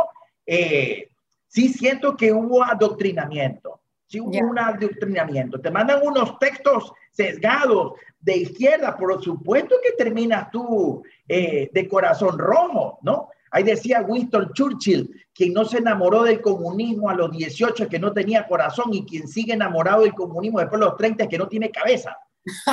eh, 0.46 1.10
sí 1.48 1.70
siento 1.70 2.18
que 2.18 2.32
hubo 2.32 2.64
adoctrinamiento. 2.64 3.82
Sí 4.08 4.20
hubo 4.20 4.38
un 4.40 4.58
adoctrinamiento. 4.58 5.62
Te 5.62 5.70
mandan 5.70 6.02
unos 6.04 6.40
textos 6.40 6.92
sesgados 7.12 7.94
de 8.20 8.38
izquierda, 8.38 8.98
por 8.98 9.24
supuesto 9.24 9.76
que 9.84 9.92
terminas 9.92 10.50
tú 10.50 11.04
eh, 11.28 11.70
de 11.72 11.88
corazón 11.88 12.38
rojo, 12.40 12.98
¿no? 13.04 13.30
Ahí 13.56 13.63
decía 13.63 14.02
Winston 14.02 14.52
Churchill, 14.52 15.26
quien 15.34 15.54
no 15.54 15.63
se 15.63 15.78
enamoró 15.78 16.24
del 16.24 16.41
comunismo 16.41 17.10
a 17.10 17.13
los 17.15 17.32
18 17.32 17.88
que 17.88 18.00
no 18.00 18.12
tenía 18.12 18.46
corazón 18.46 18.94
y 18.94 19.06
quien 19.06 19.30
sigue 19.30 19.54
enamorado 19.54 20.02
del 20.02 20.13
comunismo 20.13 20.60
después 20.60 20.78
de 20.78 20.86
los 20.88 20.98
30 20.98 21.24
es 21.24 21.30
que 21.30 21.38
no 21.38 21.48
tiene 21.48 21.72
cabeza. 21.72 22.18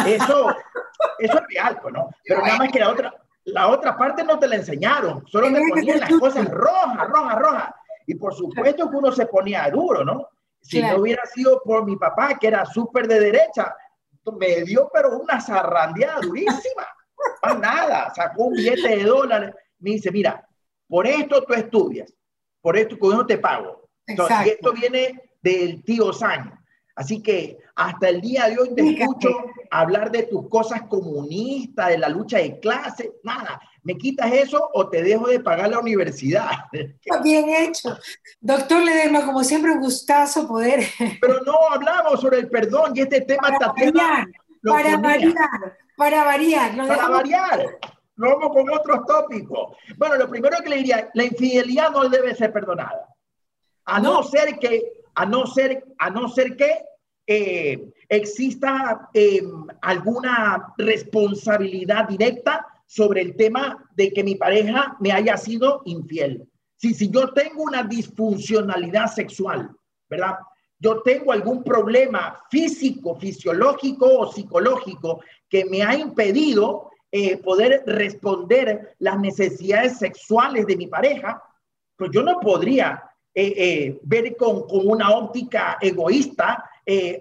Eso, 0.04 0.48
eso 1.20 1.38
es 1.38 1.44
real, 1.50 1.78
pues, 1.80 1.94
¿no? 1.94 2.10
Pero 2.24 2.42
nada 2.42 2.58
más 2.58 2.72
que 2.72 2.80
la 2.80 2.90
otra, 2.90 3.14
la 3.44 3.68
otra 3.68 3.96
parte 3.96 4.24
no 4.24 4.40
te 4.40 4.48
la 4.48 4.56
enseñaron, 4.56 5.24
solo 5.28 5.52
te 5.52 5.62
ponían 5.68 6.00
las 6.00 6.10
cosas 6.14 6.50
rojas, 6.50 7.08
rojas, 7.08 7.38
rojas. 7.38 7.74
Y 8.08 8.16
por 8.16 8.34
supuesto 8.34 8.90
que 8.90 8.96
uno 8.96 9.12
se 9.12 9.26
ponía 9.26 9.70
duro, 9.70 10.04
¿no? 10.04 10.30
Si 10.62 10.82
no 10.82 10.96
hubiera 10.96 11.24
sido 11.26 11.62
por 11.64 11.86
mi 11.86 11.94
papá, 11.94 12.36
que 12.40 12.48
era 12.48 12.66
súper 12.66 13.06
de 13.06 13.20
derecha, 13.20 13.72
me 14.36 14.62
dio 14.62 14.90
pero 14.92 15.16
una 15.16 15.40
zarrandeada 15.40 16.18
durísima. 16.22 16.88
Más 17.40 17.58
nada, 17.60 18.12
sacó 18.12 18.46
un 18.46 18.54
billete 18.54 18.96
de 18.96 19.04
dólares. 19.04 19.54
Me 19.78 19.90
dice, 19.92 20.10
mira, 20.10 20.44
por 20.92 21.06
esto 21.06 21.42
tú 21.44 21.54
estudias, 21.54 22.12
por 22.60 22.76
esto 22.76 22.98
con 22.98 23.14
eso 23.14 23.24
te 23.24 23.38
pago. 23.38 23.88
Entonces, 24.06 24.36
y 24.44 24.48
esto 24.50 24.74
viene 24.74 25.22
del 25.40 25.82
tío 25.84 26.12
San. 26.12 26.52
Así 26.94 27.22
que 27.22 27.56
hasta 27.74 28.10
el 28.10 28.20
día 28.20 28.46
de 28.50 28.58
hoy 28.58 28.74
te 28.74 28.86
escucho 28.86 29.30
hablar 29.70 30.10
de 30.10 30.24
tus 30.24 30.50
cosas 30.50 30.82
comunistas, 30.82 31.88
de 31.88 31.96
la 31.96 32.10
lucha 32.10 32.36
de 32.36 32.60
clase, 32.60 33.10
nada. 33.24 33.58
¿Me 33.82 33.96
quitas 33.96 34.30
eso 34.34 34.68
o 34.74 34.90
te 34.90 35.02
dejo 35.02 35.28
de 35.28 35.40
pagar 35.40 35.70
la 35.70 35.78
universidad? 35.78 36.50
Bien 37.24 37.48
hecho. 37.48 37.96
Doctor 38.38 38.84
Ledesma, 38.84 39.24
como 39.24 39.42
siempre, 39.44 39.72
un 39.72 39.80
gustazo 39.80 40.46
poder. 40.46 40.84
Pero 41.22 41.40
no 41.40 41.54
hablamos 41.70 42.20
sobre 42.20 42.40
el 42.40 42.50
perdón 42.50 42.92
y 42.94 43.00
este 43.00 43.22
tema 43.22 43.48
para 43.48 43.72
variar, 43.72 44.26
para 44.62 44.96
variar, 44.98 45.78
para 45.96 46.24
variar, 46.24 46.76
para 46.76 47.08
variar 47.08 47.78
vamos 48.30 48.52
con 48.52 48.70
otros 48.70 49.06
tópicos. 49.06 49.76
Bueno, 49.96 50.16
lo 50.16 50.28
primero 50.28 50.58
que 50.62 50.70
le 50.70 50.76
diría, 50.76 51.10
la 51.14 51.24
infidelidad 51.24 51.90
no 51.90 52.08
debe 52.08 52.34
ser 52.34 52.52
perdonada. 52.52 53.08
A 53.84 54.00
no, 54.00 54.22
ser 54.22 54.58
que, 54.58 54.92
a 55.14 55.26
no 55.26 55.46
ser, 55.46 55.84
a 55.98 56.10
no 56.10 56.28
ser 56.28 56.56
que 56.56 56.84
eh, 57.26 57.92
exista 58.08 59.08
em, 59.14 59.66
alguna 59.80 60.74
responsabilidad 60.76 62.08
directa 62.08 62.66
sobre 62.86 63.22
el 63.22 63.36
tema 63.36 63.88
de 63.96 64.12
que 64.12 64.22
mi 64.22 64.34
pareja 64.34 64.96
me 65.00 65.12
haya 65.12 65.36
sido 65.36 65.82
infiel. 65.86 66.46
Si, 66.76 66.94
si 66.94 67.10
yo 67.10 67.32
tengo 67.32 67.62
una 67.62 67.84
disfuncionalidad 67.84 69.06
sexual, 69.06 69.70
¿verdad? 70.08 70.36
Yo 70.78 71.00
tengo 71.02 71.32
algún 71.32 71.62
problema 71.62 72.40
físico, 72.50 73.14
fisiológico 73.14 74.06
o 74.18 74.32
psicológico 74.32 75.22
que 75.48 75.64
me 75.64 75.82
ha 75.82 75.96
impedido 75.96 76.90
eh, 77.14 77.36
poder 77.36 77.82
responder 77.84 78.94
las 78.98 79.18
necesidades 79.18 79.98
sexuales 79.98 80.66
de 80.66 80.78
mi 80.78 80.86
pareja, 80.86 81.42
pues 81.94 82.10
yo 82.10 82.22
no 82.22 82.40
podría 82.40 83.02
eh, 83.34 83.52
eh, 83.54 84.00
ver 84.04 84.34
con, 84.34 84.66
con, 84.66 84.88
una 84.88 85.10
óptica 85.10 85.76
egoísta, 85.78 86.64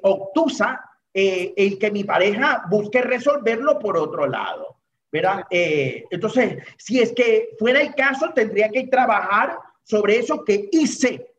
obtusa, 0.04 0.80
el 1.14 1.78
que 1.78 1.92
mi 1.92 2.06
pareja 2.06 2.64
busque 2.70 3.02
resolverlo 3.02 3.78
por 3.80 3.98
otro 3.98 4.28
lado. 4.28 4.78
¿verdad? 5.12 5.46
entonces, 5.50 6.64
si 6.78 7.02
es 7.02 7.12
que 7.12 7.50
fuera 7.60 7.82
el 7.82 7.94
caso, 7.94 8.32
tendría 8.34 8.70
que 8.70 8.88
trabajar 8.88 9.60
sobre 9.84 10.20
eso 10.20 10.46
que 10.46 10.70
hice 10.72 11.34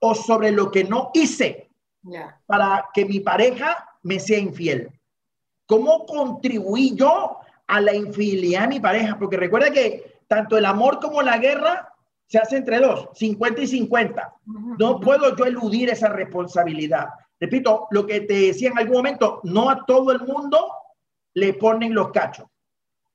o 0.00 0.14
sobre 0.14 0.52
lo 0.52 0.70
que 0.70 0.84
no 0.84 1.10
hice 1.14 1.70
para 2.44 2.90
que 2.92 3.06
mi 3.06 3.20
pareja 3.20 3.88
me 4.02 4.20
sea 4.20 4.38
infiel. 4.38 4.90
¿Cómo 5.66 6.04
contribuí 6.04 6.94
yo 6.94 7.40
a 7.66 7.80
la 7.80 7.94
infidelidad 7.94 8.62
de 8.62 8.68
mi 8.68 8.80
pareja, 8.80 9.18
porque 9.18 9.36
recuerda 9.36 9.70
que 9.70 10.20
tanto 10.28 10.56
el 10.56 10.64
amor 10.64 11.00
como 11.00 11.22
la 11.22 11.38
guerra 11.38 11.92
se 12.26 12.38
hace 12.38 12.56
entre 12.56 12.80
dos, 12.80 13.08
50 13.14 13.62
y 13.62 13.66
50. 13.66 14.34
No 14.78 15.00
puedo 15.00 15.36
yo 15.36 15.44
eludir 15.44 15.90
esa 15.90 16.08
responsabilidad. 16.08 17.08
Repito, 17.38 17.86
lo 17.90 18.06
que 18.06 18.22
te 18.22 18.34
decía 18.34 18.70
en 18.70 18.78
algún 18.78 18.96
momento, 18.96 19.40
no 19.44 19.70
a 19.70 19.84
todo 19.86 20.12
el 20.12 20.20
mundo 20.20 20.72
le 21.34 21.54
ponen 21.54 21.94
los 21.94 22.10
cachos. 22.10 22.46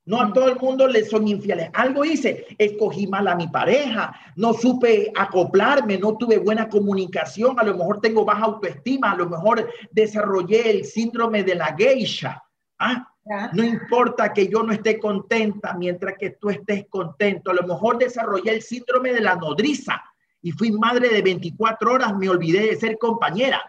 No 0.04 0.20
a 0.20 0.32
todo 0.32 0.48
el 0.48 0.58
mundo 0.58 0.88
le 0.88 1.04
son 1.04 1.28
infieles. 1.28 1.70
Algo 1.74 2.04
hice, 2.04 2.46
escogí 2.58 3.06
mal 3.06 3.28
a 3.28 3.36
mi 3.36 3.46
pareja, 3.46 4.12
no 4.34 4.52
supe 4.52 5.12
acoplarme, 5.14 5.96
no 5.96 6.16
tuve 6.16 6.38
buena 6.38 6.68
comunicación, 6.68 7.58
a 7.60 7.62
lo 7.62 7.76
mejor 7.76 8.00
tengo 8.00 8.24
baja 8.24 8.46
autoestima, 8.46 9.12
a 9.12 9.16
lo 9.16 9.28
mejor 9.28 9.70
desarrollé 9.92 10.70
el 10.70 10.84
síndrome 10.84 11.44
de 11.44 11.54
la 11.54 11.76
geisha. 11.76 12.42
¿Ah? 12.78 13.11
No 13.52 13.62
importa 13.62 14.32
que 14.32 14.48
yo 14.48 14.62
no 14.62 14.72
esté 14.72 14.98
contenta 14.98 15.74
mientras 15.74 16.18
que 16.18 16.30
tú 16.30 16.50
estés 16.50 16.86
contento. 16.88 17.50
A 17.50 17.54
lo 17.54 17.66
mejor 17.66 17.98
desarrollé 17.98 18.52
el 18.52 18.62
síndrome 18.62 19.12
de 19.12 19.20
la 19.20 19.36
nodriza 19.36 20.02
y 20.42 20.50
fui 20.50 20.72
madre 20.72 21.08
de 21.08 21.22
24 21.22 21.92
horas, 21.92 22.16
me 22.16 22.28
olvidé 22.28 22.66
de 22.66 22.76
ser 22.76 22.98
compañera. 22.98 23.62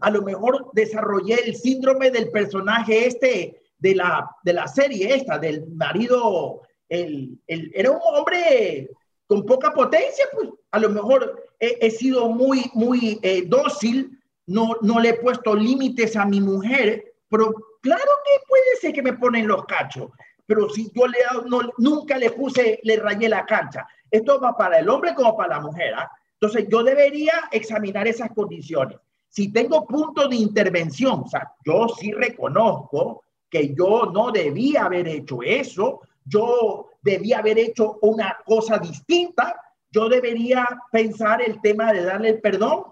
A 0.00 0.10
lo 0.10 0.22
mejor 0.22 0.70
desarrollé 0.72 1.34
el 1.46 1.56
síndrome 1.56 2.10
del 2.10 2.30
personaje 2.30 3.06
este 3.06 3.60
de 3.78 3.94
la, 3.94 4.30
de 4.42 4.52
la 4.52 4.68
serie 4.68 5.14
esta, 5.14 5.38
del 5.38 5.66
marido, 5.66 6.62
el, 6.88 7.38
el, 7.46 7.70
era 7.74 7.90
un 7.90 8.00
hombre 8.02 8.90
con 9.26 9.44
poca 9.44 9.72
potencia, 9.72 10.24
pues 10.32 10.48
a 10.70 10.78
lo 10.78 10.90
mejor 10.90 11.44
he, 11.58 11.90
sido 11.90 12.28
muy, 12.28 12.70
muy 12.74 13.18
eh, 13.22 13.44
dócil, 13.46 14.18
no, 14.46 14.76
no 14.82 15.00
le 15.00 15.10
he 15.10 15.14
puesto 15.14 15.54
límites 15.54 16.16
a 16.16 16.24
mi 16.24 16.40
mujer, 16.40 17.14
pero 17.28 17.52
claro 17.86 18.10
que 18.24 18.44
puede 18.48 18.76
ser 18.80 18.92
que 18.92 19.02
me 19.02 19.12
ponen 19.12 19.46
los 19.46 19.64
cachos, 19.64 20.10
pero 20.44 20.68
si 20.68 20.90
yo 20.92 21.06
le 21.06 21.18
no, 21.46 21.60
nunca 21.78 22.18
le 22.18 22.32
puse, 22.32 22.80
le 22.82 22.96
rayé 22.96 23.28
la 23.28 23.46
cancha. 23.46 23.86
Esto 24.10 24.40
va 24.40 24.56
para 24.56 24.80
el 24.80 24.88
hombre 24.88 25.14
como 25.14 25.36
para 25.36 25.56
la 25.56 25.60
mujer. 25.60 25.94
¿ah? 25.94 26.10
Entonces 26.32 26.66
yo 26.68 26.82
debería 26.82 27.32
examinar 27.52 28.08
esas 28.08 28.30
condiciones. 28.32 28.98
Si 29.28 29.52
tengo 29.52 29.86
punto 29.86 30.28
de 30.28 30.36
intervención, 30.36 31.22
o 31.24 31.28
sea, 31.28 31.52
yo 31.64 31.88
sí 31.88 32.12
reconozco 32.12 33.22
que 33.48 33.72
yo 33.74 34.10
no 34.12 34.32
debía 34.32 34.86
haber 34.86 35.06
hecho 35.06 35.42
eso, 35.42 36.00
yo 36.24 36.88
debía 37.02 37.38
haber 37.38 37.58
hecho 37.58 37.98
una 38.02 38.36
cosa 38.44 38.78
distinta, 38.78 39.60
yo 39.90 40.08
debería 40.08 40.66
pensar 40.90 41.40
el 41.40 41.60
tema 41.60 41.92
de 41.92 42.02
darle 42.02 42.30
el 42.30 42.40
perdón 42.40 42.84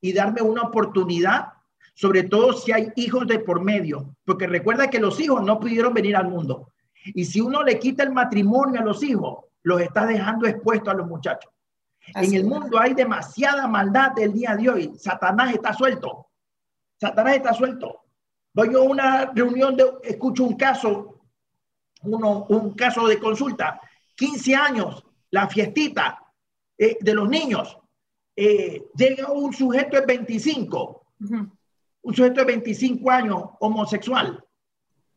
y 0.00 0.12
darme 0.14 0.40
una 0.40 0.62
oportunidad, 0.62 1.48
sobre 1.94 2.24
todo 2.24 2.52
si 2.52 2.72
hay 2.72 2.88
hijos 2.96 3.26
de 3.26 3.38
por 3.38 3.62
medio, 3.62 4.14
porque 4.24 4.46
recuerda 4.46 4.88
que 4.88 5.00
los 5.00 5.20
hijos 5.20 5.42
no 5.42 5.60
pudieron 5.60 5.92
venir 5.92 6.16
al 6.16 6.28
mundo. 6.28 6.72
Y 7.04 7.24
si 7.24 7.40
uno 7.40 7.62
le 7.62 7.78
quita 7.78 8.02
el 8.02 8.12
matrimonio 8.12 8.80
a 8.80 8.84
los 8.84 9.02
hijos, 9.02 9.44
los 9.62 9.80
está 9.80 10.06
dejando 10.06 10.46
expuestos 10.46 10.92
a 10.92 10.96
los 10.96 11.06
muchachos. 11.06 11.50
en 12.14 12.34
el 12.34 12.44
mundo 12.44 12.80
hay 12.80 12.94
demasiada 12.94 13.66
maldad 13.68 14.18
el 14.18 14.32
día 14.32 14.56
de 14.56 14.68
hoy. 14.68 14.92
Satanás 14.96 15.54
está 15.54 15.72
suelto. 15.72 16.26
Satanás 16.98 17.36
está 17.36 17.52
suelto. 17.52 18.02
Voy 18.54 18.74
a 18.74 18.80
una 18.80 19.26
reunión, 19.34 19.76
de, 19.76 19.84
escucho 20.02 20.44
un 20.44 20.56
caso, 20.56 21.20
uno, 22.02 22.44
un 22.48 22.74
caso 22.74 23.06
de 23.06 23.18
consulta, 23.18 23.80
15 24.16 24.54
años, 24.54 25.04
la 25.30 25.48
fiestita 25.48 26.22
eh, 26.76 26.96
de 27.00 27.14
los 27.14 27.28
niños. 27.28 27.78
Eh, 28.36 28.84
llega 28.94 29.30
un 29.30 29.52
sujeto 29.52 29.98
de 29.98 30.06
25, 30.06 31.06
un 32.02 32.14
sujeto 32.14 32.40
de 32.40 32.46
25 32.46 33.10
años 33.10 33.42
homosexual, 33.60 34.42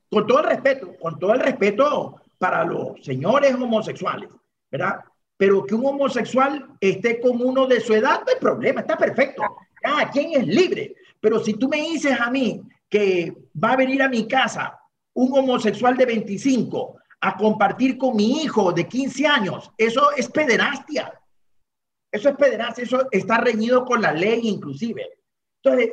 con 0.10 0.28
todo 0.28 0.40
el 0.40 0.46
respeto, 0.46 0.96
con 1.00 1.20
todo 1.20 1.34
el 1.34 1.40
respeto 1.40 2.22
para 2.38 2.64
los 2.64 3.04
señores 3.04 3.54
homosexuales, 3.56 4.30
¿verdad? 4.72 5.00
Pero 5.38 5.66
que 5.66 5.76
un 5.76 5.86
homosexual 5.86 6.78
esté 6.80 7.20
con 7.20 7.42
uno 7.42 7.66
de 7.66 7.82
su 7.82 7.94
edad, 7.94 8.22
no 8.22 8.32
hay 8.32 8.40
problema, 8.40 8.82
está 8.82 8.98
perfecto. 8.98 9.44
Cada 9.82 10.10
quien 10.10 10.42
es 10.42 10.48
libre. 10.48 10.96
Pero 11.20 11.40
si 11.40 11.54
tú 11.56 11.68
me 11.68 11.78
dices 11.78 12.20
a 12.20 12.30
mí 12.30 12.62
que 12.90 13.36
va 13.62 13.72
a 13.72 13.78
venir 13.78 14.02
a 14.02 14.10
mi 14.10 14.28
casa 14.28 14.80
un 15.14 15.38
homosexual 15.38 15.98
de 15.98 16.06
25 16.06 16.98
a 17.22 17.36
compartir 17.36 17.98
con 17.98 18.16
mi 18.16 18.44
hijo 18.44 18.72
de 18.72 18.88
15 18.88 19.28
años, 19.28 19.72
eso 19.78 20.12
es 20.16 20.30
pederastia. 20.30 21.12
Eso 22.12 22.30
es 22.30 22.36
pederastia, 22.38 22.84
eso 22.84 23.08
está 23.12 23.40
reñido 23.40 23.84
con 23.84 24.02
la 24.02 24.14
ley 24.14 24.48
inclusive. 24.48 25.20
Entonces, 25.62 25.92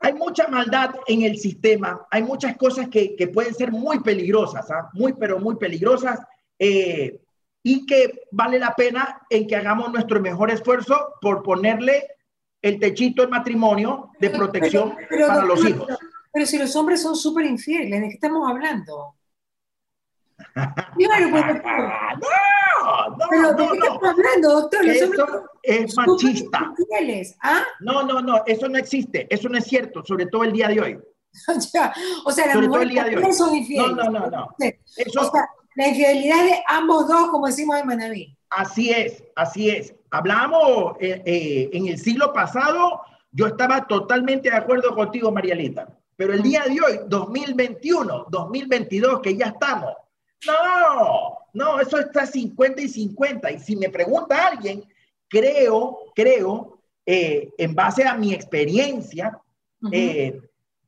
hay 0.00 0.14
mucha 0.14 0.48
maldad 0.48 0.94
en 1.06 1.22
el 1.22 1.38
sistema, 1.38 2.06
hay 2.10 2.22
muchas 2.22 2.56
cosas 2.56 2.88
que, 2.88 3.14
que 3.16 3.28
pueden 3.28 3.54
ser 3.54 3.70
muy 3.70 4.00
peligrosas, 4.00 4.70
¿ah? 4.70 4.88
muy, 4.94 5.12
pero 5.12 5.38
muy 5.38 5.56
peligrosas, 5.56 6.20
eh, 6.58 7.20
y 7.62 7.84
que 7.84 8.22
vale 8.30 8.58
la 8.58 8.74
pena 8.74 9.20
en 9.28 9.46
que 9.46 9.56
hagamos 9.56 9.92
nuestro 9.92 10.20
mejor 10.20 10.50
esfuerzo 10.50 11.14
por 11.20 11.42
ponerle 11.42 12.08
el 12.62 12.78
techito 12.80 13.22
del 13.22 13.30
matrimonio 13.30 14.10
de 14.18 14.30
protección 14.30 14.96
para 15.08 15.44
los 15.44 15.64
hijos. 15.66 15.88
Pero 16.32 16.46
si 16.46 16.58
los 16.58 16.74
hombres 16.76 17.02
son 17.02 17.16
súper 17.16 17.44
infieles, 17.44 18.00
¿de 18.00 18.08
qué 18.08 18.14
estamos 18.14 18.48
hablando? 18.48 19.14
Claro, 20.96 21.30
pues, 21.30 21.44
no, 22.82 23.16
no, 23.16 23.26
pero 23.28 23.52
¿de 23.52 23.56
qué 23.56 23.76
estamos 23.76 24.02
hablando, 24.02 24.60
doctor? 24.60 24.84
Los 24.84 24.96
eso 24.96 25.12
es 25.62 25.96
machista. 25.96 26.72
Infieles, 26.78 27.36
¿ah? 27.42 27.62
No, 27.80 28.02
no, 28.02 28.20
no, 28.20 28.42
eso 28.46 28.68
no 28.68 28.78
existe, 28.78 29.26
eso 29.30 29.48
no 29.48 29.58
es 29.58 29.64
cierto, 29.64 30.04
sobre 30.04 30.26
todo 30.26 30.44
el 30.44 30.52
día 30.52 30.68
de 30.68 30.80
hoy. 30.80 30.98
o 32.24 32.30
sea, 32.32 32.46
las 32.46 32.56
mujeres 32.56 32.94
también 32.94 33.34
son 33.34 33.54
infieles. 33.54 33.96
No, 33.96 34.04
no, 34.04 34.10
no, 34.10 34.30
no. 34.30 34.48
Eso... 34.58 35.20
O 35.20 35.30
sea, 35.30 35.48
la 35.76 35.88
infidelidad 35.88 36.44
de 36.44 36.62
ambos 36.66 37.08
dos, 37.08 37.30
como 37.30 37.46
decimos 37.46 37.78
en 37.78 37.86
Manaví. 37.86 38.36
Así 38.50 38.90
es, 38.90 39.22
así 39.36 39.70
es. 39.70 39.94
Hablamos 40.10 40.96
eh, 41.00 41.22
eh, 41.24 41.70
en 41.72 41.86
el 41.86 41.98
siglo 41.98 42.32
pasado, 42.32 43.02
yo 43.30 43.46
estaba 43.46 43.86
totalmente 43.86 44.50
de 44.50 44.56
acuerdo 44.56 44.94
contigo, 44.94 45.30
Marialita. 45.30 45.88
Pero 46.16 46.34
el 46.34 46.42
día 46.42 46.64
de 46.64 46.72
hoy, 46.80 47.00
2021, 47.06 48.26
2022, 48.28 49.20
que 49.20 49.36
ya 49.36 49.46
estamos, 49.46 49.94
no, 50.46 51.38
no, 51.52 51.80
eso 51.80 51.98
está 51.98 52.26
50 52.26 52.80
y 52.82 52.88
50. 52.88 53.50
Y 53.52 53.58
si 53.58 53.76
me 53.76 53.90
pregunta 53.90 54.46
alguien, 54.46 54.84
creo, 55.28 56.12
creo, 56.14 56.80
eh, 57.06 57.50
en 57.58 57.74
base 57.74 58.04
a 58.04 58.14
mi 58.14 58.32
experiencia, 58.32 59.38
eh, 59.92 60.40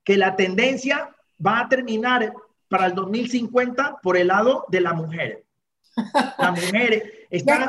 que 0.05 0.17
la 0.17 0.37
tendencia 0.37 1.15
va 1.45 1.61
a 1.61 1.69
terminar 1.69 2.33
para 2.69 2.87
el 2.87 2.95
2050 2.95 4.01
por 4.03 4.17
el 4.17 4.29
lado 4.29 4.65
de 4.69 4.81
la 4.81 4.93
mujer. 4.93 5.45
La 6.39 6.53
mujer 6.53 7.27
está, 7.31 7.69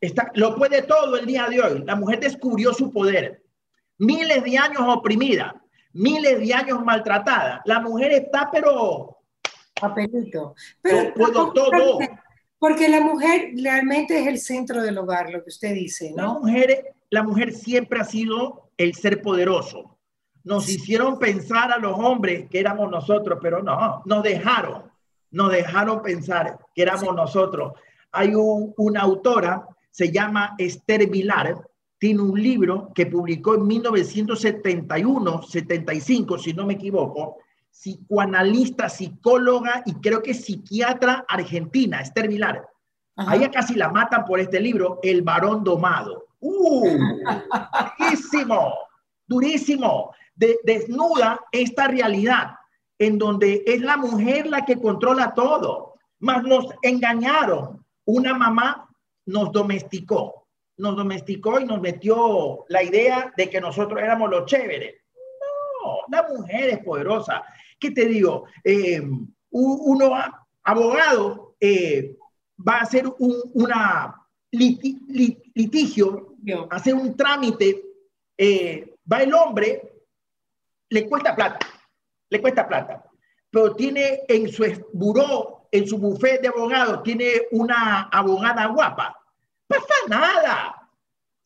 está, 0.00 0.30
lo 0.34 0.54
puede 0.56 0.82
todo 0.82 1.16
el 1.16 1.26
día 1.26 1.48
de 1.48 1.60
hoy. 1.60 1.82
La 1.84 1.96
mujer 1.96 2.20
descubrió 2.20 2.72
su 2.72 2.92
poder. 2.92 3.42
Miles 3.98 4.44
de 4.44 4.58
años 4.58 4.82
oprimida, 4.86 5.60
miles 5.92 6.38
de 6.38 6.54
años 6.54 6.84
maltratada. 6.84 7.62
La 7.64 7.80
mujer 7.80 8.12
está, 8.12 8.48
pero... 8.50 9.17
Papelito. 9.80 10.54
Pero 10.82 11.14
puedo 11.14 11.52
todo. 11.52 11.98
Porque 12.58 12.88
la 12.88 13.00
mujer 13.00 13.52
realmente 13.62 14.18
es 14.18 14.26
el 14.26 14.38
centro 14.38 14.82
del 14.82 14.98
hogar, 14.98 15.30
lo 15.30 15.42
que 15.44 15.50
usted 15.50 15.74
dice, 15.74 16.12
¿no? 16.16 16.34
La 16.34 16.40
mujer, 16.40 16.84
la 17.10 17.22
mujer 17.22 17.52
siempre 17.52 18.00
ha 18.00 18.04
sido 18.04 18.70
el 18.76 18.94
ser 18.94 19.22
poderoso. 19.22 19.96
Nos 20.42 20.68
hicieron 20.68 21.18
pensar 21.18 21.70
a 21.70 21.78
los 21.78 21.96
hombres 21.98 22.48
que 22.48 22.58
éramos 22.58 22.90
nosotros, 22.90 23.38
pero 23.40 23.62
no, 23.62 24.02
nos 24.06 24.22
dejaron, 24.22 24.90
nos 25.30 25.52
dejaron 25.52 26.02
pensar 26.02 26.58
que 26.74 26.82
éramos 26.82 27.14
nosotros. 27.14 27.74
Hay 28.10 28.32
una 28.34 29.02
autora, 29.02 29.66
se 29.90 30.10
llama 30.10 30.54
Esther 30.58 31.08
Vilar, 31.08 31.56
tiene 31.98 32.22
un 32.22 32.40
libro 32.40 32.90
que 32.94 33.06
publicó 33.06 33.54
en 33.54 33.66
1971, 33.66 35.42
75, 35.42 36.38
si 36.38 36.52
no 36.54 36.66
me 36.66 36.74
equivoco, 36.74 37.38
psicoanalista, 37.78 38.88
psicóloga 38.88 39.82
y 39.86 39.94
creo 39.94 40.22
que 40.22 40.34
psiquiatra 40.34 41.24
argentina, 41.28 42.00
Esther 42.00 42.28
Vilar. 42.28 42.66
Ahí 43.16 43.48
casi 43.50 43.74
la 43.74 43.88
matan 43.88 44.24
por 44.24 44.40
este 44.40 44.60
libro, 44.60 45.00
El 45.02 45.22
varón 45.22 45.62
domado. 45.62 46.26
¡Uh! 46.40 46.98
durísimo, 47.98 48.74
durísimo. 49.26 50.14
desnuda 50.36 51.40
esta 51.52 51.88
realidad 51.88 52.54
en 52.98 53.18
donde 53.18 53.62
es 53.66 53.80
la 53.80 53.96
mujer 53.96 54.46
la 54.46 54.64
que 54.64 54.80
controla 54.80 55.34
todo. 55.34 55.94
Mas 56.20 56.42
nos 56.42 56.66
engañaron. 56.82 57.84
Una 58.04 58.34
mamá 58.34 58.88
nos 59.26 59.52
domesticó 59.52 60.48
nos 60.78 60.96
domesticó 60.96 61.60
y 61.60 61.64
nos 61.64 61.80
metió 61.80 62.64
la 62.68 62.82
idea 62.82 63.32
de 63.36 63.50
que 63.50 63.60
nosotros 63.60 64.00
éramos 64.00 64.30
los 64.30 64.46
chéveres. 64.46 64.94
No, 65.82 65.98
la 66.08 66.26
mujer 66.28 66.70
es 66.70 66.78
poderosa. 66.78 67.44
¿Qué 67.78 67.90
te 67.90 68.06
digo? 68.06 68.44
Eh, 68.64 69.00
uno 69.50 70.10
abogado 70.62 71.56
eh, 71.60 72.16
va 72.66 72.76
a 72.76 72.82
hacer 72.82 73.06
un 73.18 73.36
una 73.54 74.14
litigio, 74.50 76.36
hacer 76.70 76.94
un 76.94 77.16
trámite, 77.16 77.82
eh, 78.36 78.96
va 79.10 79.22
el 79.22 79.34
hombre, 79.34 79.92
le 80.88 81.08
cuesta 81.08 81.36
plata, 81.36 81.58
le 82.30 82.40
cuesta 82.40 82.66
plata. 82.66 83.04
pero 83.50 83.74
tiene 83.74 84.20
en 84.28 84.48
su 84.50 84.64
buró, 84.92 85.68
en 85.70 85.86
su 85.86 85.98
buffet 85.98 86.42
de 86.42 86.48
abogados, 86.48 87.02
tiene 87.02 87.46
una 87.52 88.02
abogada 88.02 88.66
guapa. 88.66 89.18
Pasa 89.66 89.94
nada. 90.08 90.77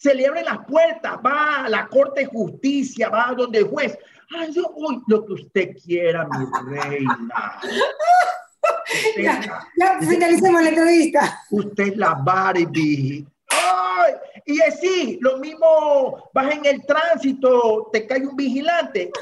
Se 0.03 0.17
le 0.17 0.27
abren 0.27 0.47
las 0.47 0.67
puertas, 0.67 1.12
va 1.25 1.65
a 1.65 1.69
la 1.69 1.87
Corte 1.87 2.23
de 2.23 2.27
Justicia, 2.27 3.09
va 3.09 3.33
donde 3.37 3.61
el 3.61 3.69
juez. 3.69 3.97
Ay, 4.37 4.53
yo, 4.53 4.75
lo 5.07 5.25
que 5.25 5.33
usted 5.35 5.77
quiera, 5.77 6.27
mi 6.27 6.75
reina. 6.75 7.61
ya, 9.17 9.65
ya 9.77 9.99
finalicemos 10.01 10.61
la 10.61 10.71
entrevista. 10.71 11.41
Usted 11.53 11.85
es 11.85 11.97
la 11.97 12.15
Barbie. 12.15 13.25
¡Ay! 13.51 14.15
Y 14.45 14.61
es 14.61 14.81
sí, 14.81 15.19
lo 15.21 15.38
mismo, 15.38 16.31
vas 16.35 16.53
en 16.53 16.67
el 16.67 16.85
tránsito, 16.85 17.88
te 17.93 18.05
cae 18.05 18.27
un 18.27 18.35
vigilante, 18.35 19.12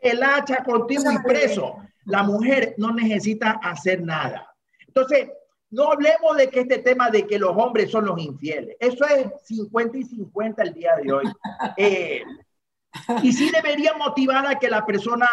el 0.00 0.22
hacha 0.22 0.62
contigo 0.62 1.10
y 1.10 1.18
preso. 1.26 1.76
La 2.04 2.22
mujer 2.24 2.74
no 2.76 2.92
necesita 2.92 3.52
hacer 3.62 4.02
nada. 4.02 4.54
Entonces, 4.86 5.30
no 5.70 5.92
hablemos 5.92 6.36
de 6.36 6.50
que 6.50 6.60
este 6.60 6.78
tema 6.78 7.10
de 7.10 7.26
que 7.26 7.38
los 7.38 7.56
hombres 7.56 7.90
son 7.90 8.06
los 8.06 8.18
infieles. 8.18 8.76
Eso 8.80 9.04
es 9.06 9.28
50 9.44 9.98
y 9.98 10.04
50 10.04 10.62
el 10.62 10.74
día 10.74 10.96
de 10.96 11.12
hoy. 11.12 11.24
Eh, 11.76 12.22
y 13.22 13.32
sí 13.32 13.50
debería 13.50 13.94
motivar 13.94 14.44
a 14.46 14.58
que 14.58 14.68
la 14.68 14.84
persona 14.84 15.28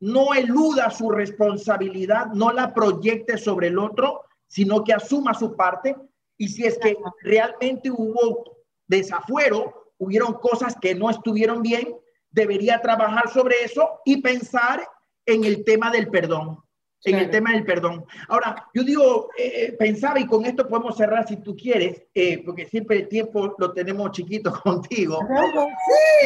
no 0.00 0.34
eluda 0.34 0.90
su 0.90 1.10
responsabilidad, 1.10 2.26
no 2.34 2.52
la 2.52 2.74
proyecte 2.74 3.38
sobre 3.38 3.68
el 3.68 3.78
otro, 3.78 4.22
sino 4.48 4.82
que 4.82 4.92
asuma 4.92 5.32
su 5.34 5.54
parte. 5.54 5.96
Y 6.36 6.48
si 6.48 6.64
es 6.64 6.76
que 6.78 6.96
realmente 7.22 7.90
hubo 7.90 8.58
desafuero, 8.88 9.92
hubieron 9.98 10.34
cosas 10.34 10.74
que 10.80 10.94
no 10.94 11.08
estuvieron 11.08 11.62
bien, 11.62 11.94
debería 12.30 12.80
trabajar 12.80 13.28
sobre 13.28 13.62
eso 13.62 14.00
y 14.04 14.20
pensar 14.20 14.84
en 15.24 15.44
el 15.44 15.64
tema 15.64 15.90
del 15.90 16.08
perdón 16.08 16.58
en 17.04 17.16
el 17.16 17.30
tema 17.30 17.52
del 17.52 17.64
perdón. 17.64 18.04
Ahora, 18.28 18.68
yo 18.74 18.82
digo, 18.82 19.28
eh, 19.38 19.52
eh, 19.54 19.72
pensaba 19.78 20.18
y 20.18 20.26
con 20.26 20.44
esto 20.44 20.68
podemos 20.68 20.96
cerrar 20.96 21.26
si 21.26 21.36
tú 21.36 21.56
quieres, 21.56 22.02
eh, 22.14 22.42
porque 22.44 22.66
siempre 22.66 22.96
el 22.96 23.08
tiempo 23.08 23.54
lo 23.58 23.72
tenemos 23.72 24.10
chiquito 24.10 24.52
contigo. 24.62 25.20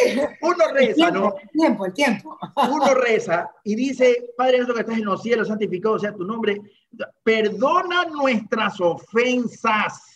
Sí. 0.05 0.21
Uno 0.41 0.65
reza, 0.73 1.11
¿no? 1.11 1.35
El 1.41 1.49
tiempo, 1.51 1.87
el 1.87 1.93
tiempo. 1.93 2.39
Uno 2.71 2.95
reza 2.95 3.51
y 3.65 3.75
dice, 3.75 4.31
Padre 4.37 4.59
nuestro 4.59 4.75
que 4.75 4.81
estás 4.81 4.99
en 4.99 5.05
los 5.05 5.23
cielos, 5.23 5.49
santificado 5.49 5.99
sea 5.99 6.15
tu 6.15 6.25
nombre, 6.25 6.61
perdona 7.23 8.05
nuestras 8.07 8.81
ofensas 8.81 10.12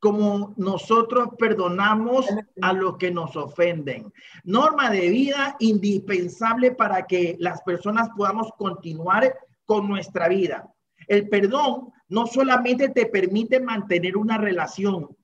como 0.00 0.54
nosotros 0.56 1.28
perdonamos 1.38 2.26
a 2.62 2.72
los 2.72 2.96
que 2.96 3.10
nos 3.10 3.36
ofenden. 3.36 4.12
Norma 4.44 4.90
de 4.90 5.10
vida 5.10 5.56
indispensable 5.60 6.72
para 6.72 7.06
que 7.06 7.36
las 7.38 7.60
personas 7.62 8.08
podamos 8.16 8.50
continuar 8.56 9.36
con 9.66 9.86
nuestra 9.88 10.26
vida. 10.28 10.68
El 11.06 11.28
perdón 11.28 11.92
no 12.08 12.26
solamente 12.26 12.88
te 12.88 13.06
permite 13.06 13.60
mantener 13.60 14.16
una 14.16 14.38
relación, 14.38 15.16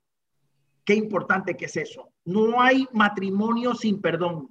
qué 0.84 0.94
importante 0.94 1.56
que 1.56 1.64
es 1.64 1.76
eso. 1.76 2.12
No 2.24 2.60
hay 2.60 2.86
matrimonio 2.92 3.74
sin 3.74 4.00
perdón. 4.00 4.50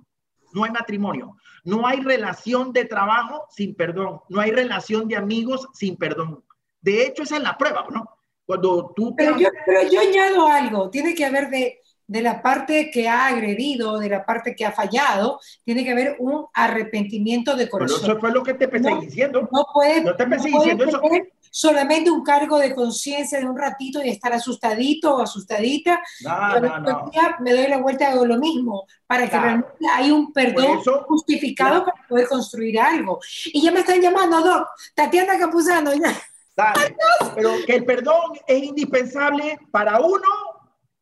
No 0.53 0.63
hay 0.63 0.71
matrimonio. 0.71 1.37
No 1.63 1.85
hay 1.85 2.01
relación 2.01 2.73
de 2.73 2.85
trabajo 2.85 3.45
sin 3.51 3.75
perdón. 3.75 4.21
No 4.29 4.41
hay 4.41 4.51
relación 4.51 5.07
de 5.07 5.17
amigos 5.17 5.67
sin 5.73 5.97
perdón. 5.97 6.43
De 6.81 7.05
hecho, 7.05 7.23
esa 7.23 7.37
es 7.37 7.43
la 7.43 7.57
prueba, 7.57 7.85
¿no? 7.91 8.14
Cuando 8.45 8.93
tú... 8.95 9.15
Pero, 9.15 9.37
yo, 9.37 9.49
pero 9.65 9.89
yo 9.89 9.99
añado 9.99 10.47
algo, 10.47 10.89
tiene 10.89 11.15
que 11.15 11.25
haber 11.25 11.49
de, 11.49 11.79
de 12.07 12.21
la 12.21 12.41
parte 12.41 12.91
que 12.91 13.09
ha 13.09 13.27
agredido, 13.27 13.97
de 13.99 14.09
la 14.09 14.25
parte 14.25 14.55
que 14.55 14.65
ha 14.65 14.71
fallado, 14.71 15.39
tiene 15.63 15.83
que 15.83 15.91
haber 15.91 16.17
un 16.19 16.45
arrepentimiento 16.53 17.55
de 17.55 17.67
corazón. 17.67 17.99
Pero 18.01 18.13
eso 18.13 18.21
fue 18.21 18.31
lo 18.31 18.43
que 18.43 18.53
te 18.53 18.65
empecé 18.65 18.89
diciendo. 19.01 19.49
No 19.51 19.65
puede, 19.73 20.01
no 20.03 20.15
te 20.15 20.23
empecé 20.23 20.49
diciendo 20.49 20.85
eso. 20.85 21.01
Solamente 21.49 22.11
un 22.11 22.21
cargo 22.21 22.59
de 22.59 22.75
conciencia 22.75 23.39
de 23.39 23.45
un 23.45 23.57
ratito 23.57 24.03
y 24.03 24.09
estar 24.09 24.33
asustadito 24.33 25.15
o 25.15 25.21
asustadita. 25.21 26.01
No, 26.21 26.59
no, 26.59 26.79
no. 26.79 27.11
Me 27.39 27.53
doy 27.53 27.67
la 27.67 27.77
vuelta 27.77 28.03
y 28.03 28.07
hago 28.11 28.25
lo 28.25 28.37
mismo, 28.37 28.85
para 29.07 29.29
que 29.29 29.39
realmente 29.39 29.85
hay 29.93 30.11
un 30.11 30.33
perdón 30.33 30.81
justificado 31.07 31.85
para 31.85 32.07
poder 32.09 32.27
construir 32.27 32.77
algo. 32.77 33.19
Y 33.45 33.61
ya 33.61 33.71
me 33.71 33.79
están 33.79 34.01
llamando, 34.01 34.41
Doc, 34.41 34.67
Tatiana 34.93 35.39
Capuzano, 35.39 35.93
ya. 35.93 36.13
Dale. 36.55 36.95
Pero 37.35 37.51
que 37.65 37.75
el 37.75 37.85
perdón 37.85 38.33
es 38.47 38.63
indispensable 38.63 39.59
para 39.71 39.99
uno, 39.99 40.27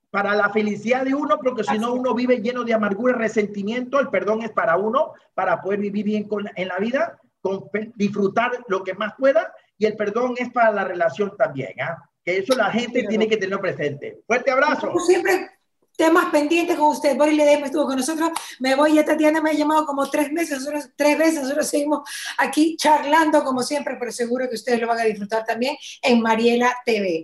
para 0.10 0.36
la 0.36 0.50
felicidad 0.50 1.06
de 1.06 1.14
uno, 1.14 1.40
porque 1.42 1.64
si 1.64 1.78
no 1.78 1.94
uno 1.94 2.14
vive 2.14 2.42
lleno 2.42 2.64
de 2.64 2.74
amargura 2.74 3.14
y 3.14 3.20
resentimiento. 3.20 4.00
El 4.00 4.10
perdón 4.10 4.42
es 4.42 4.52
para 4.52 4.78
uno, 4.78 5.14
para 5.34 5.62
poder 5.62 5.80
vivir 5.80 6.06
bien 6.06 6.28
con, 6.28 6.50
en 6.56 6.68
la 6.68 6.78
vida, 6.78 7.20
con, 7.42 7.70
disfrutar 7.96 8.52
lo 8.68 8.84
que 8.84 8.94
más 8.94 9.14
pueda. 9.18 9.54
Y 9.78 9.86
el 9.86 9.96
perdón 9.96 10.36
es 10.38 10.52
para 10.52 10.72
la 10.72 10.84
relación 10.84 11.36
también. 11.38 11.74
¿ah? 11.82 11.98
Que 12.24 12.38
eso 12.38 12.56
la 12.56 12.72
gente 12.72 13.06
tiene 13.08 13.28
que 13.28 13.38
tenerlo 13.38 13.62
presente. 13.62 14.22
Fuerte 14.26 14.52
abrazo. 14.52 14.98
Siempre 15.00 15.50
temas 15.96 16.26
pendientes 16.32 16.78
con 16.78 16.90
usted. 16.90 17.18
Boris 17.18 17.38
Ledesma 17.38 17.68
estuvo 17.68 17.86
con 17.86 17.98
nosotros. 17.98 18.30
Me 18.60 18.76
voy, 18.76 18.96
ya 18.96 19.06
Tatiana 19.06 19.42
me 19.42 19.52
ha 19.52 19.54
llamado 19.54 19.86
como 19.86 20.10
tres 20.10 20.32
meses, 20.32 20.60
nosotros, 20.60 20.90
tres 20.96 21.18
veces. 21.18 21.44
Nosotros 21.44 21.68
seguimos 21.68 22.10
aquí 22.38 22.76
charlando 22.78 23.44
como 23.44 23.64
siempre, 23.64 23.96
pero 24.00 24.12
seguro 24.12 24.50
que 24.50 24.56
ustedes 24.56 24.80
lo 24.80 24.88
van 24.88 25.00
a 25.00 25.04
disfrutar 25.04 25.46
también 25.46 25.76
en 26.02 26.22
Mariela 26.22 26.76
TV. 26.86 27.24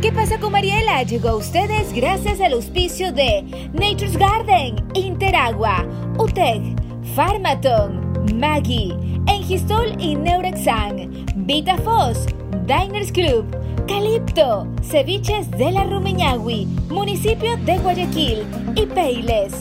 ¿Qué 0.00 0.12
pasa 0.12 0.38
con 0.38 0.52
Mariela? 0.52 1.02
Llegó 1.02 1.30
a 1.30 1.36
ustedes 1.36 1.92
gracias 1.92 2.40
al 2.40 2.52
auspicio 2.52 3.12
de 3.12 3.42
Nature's 3.72 4.16
Garden, 4.16 4.76
Interagua, 4.94 5.84
UTEC, 6.18 6.62
Pharmaton, 7.14 8.34
Maggie, 8.34 8.94
Engistol 9.26 9.94
y 9.98 10.14
Neurexan, 10.14 11.26
VitaFos, 11.46 12.26
Diners 12.66 13.12
Club, 13.12 13.46
Calipto, 13.86 14.66
Ceviches 14.82 15.50
de 15.50 15.72
la 15.72 15.84
Rumiñahui, 15.84 16.66
municipio 16.88 17.56
de 17.64 17.78
Guayaquil 17.78 18.46
y 18.74 18.86
Peiles. 18.86 19.54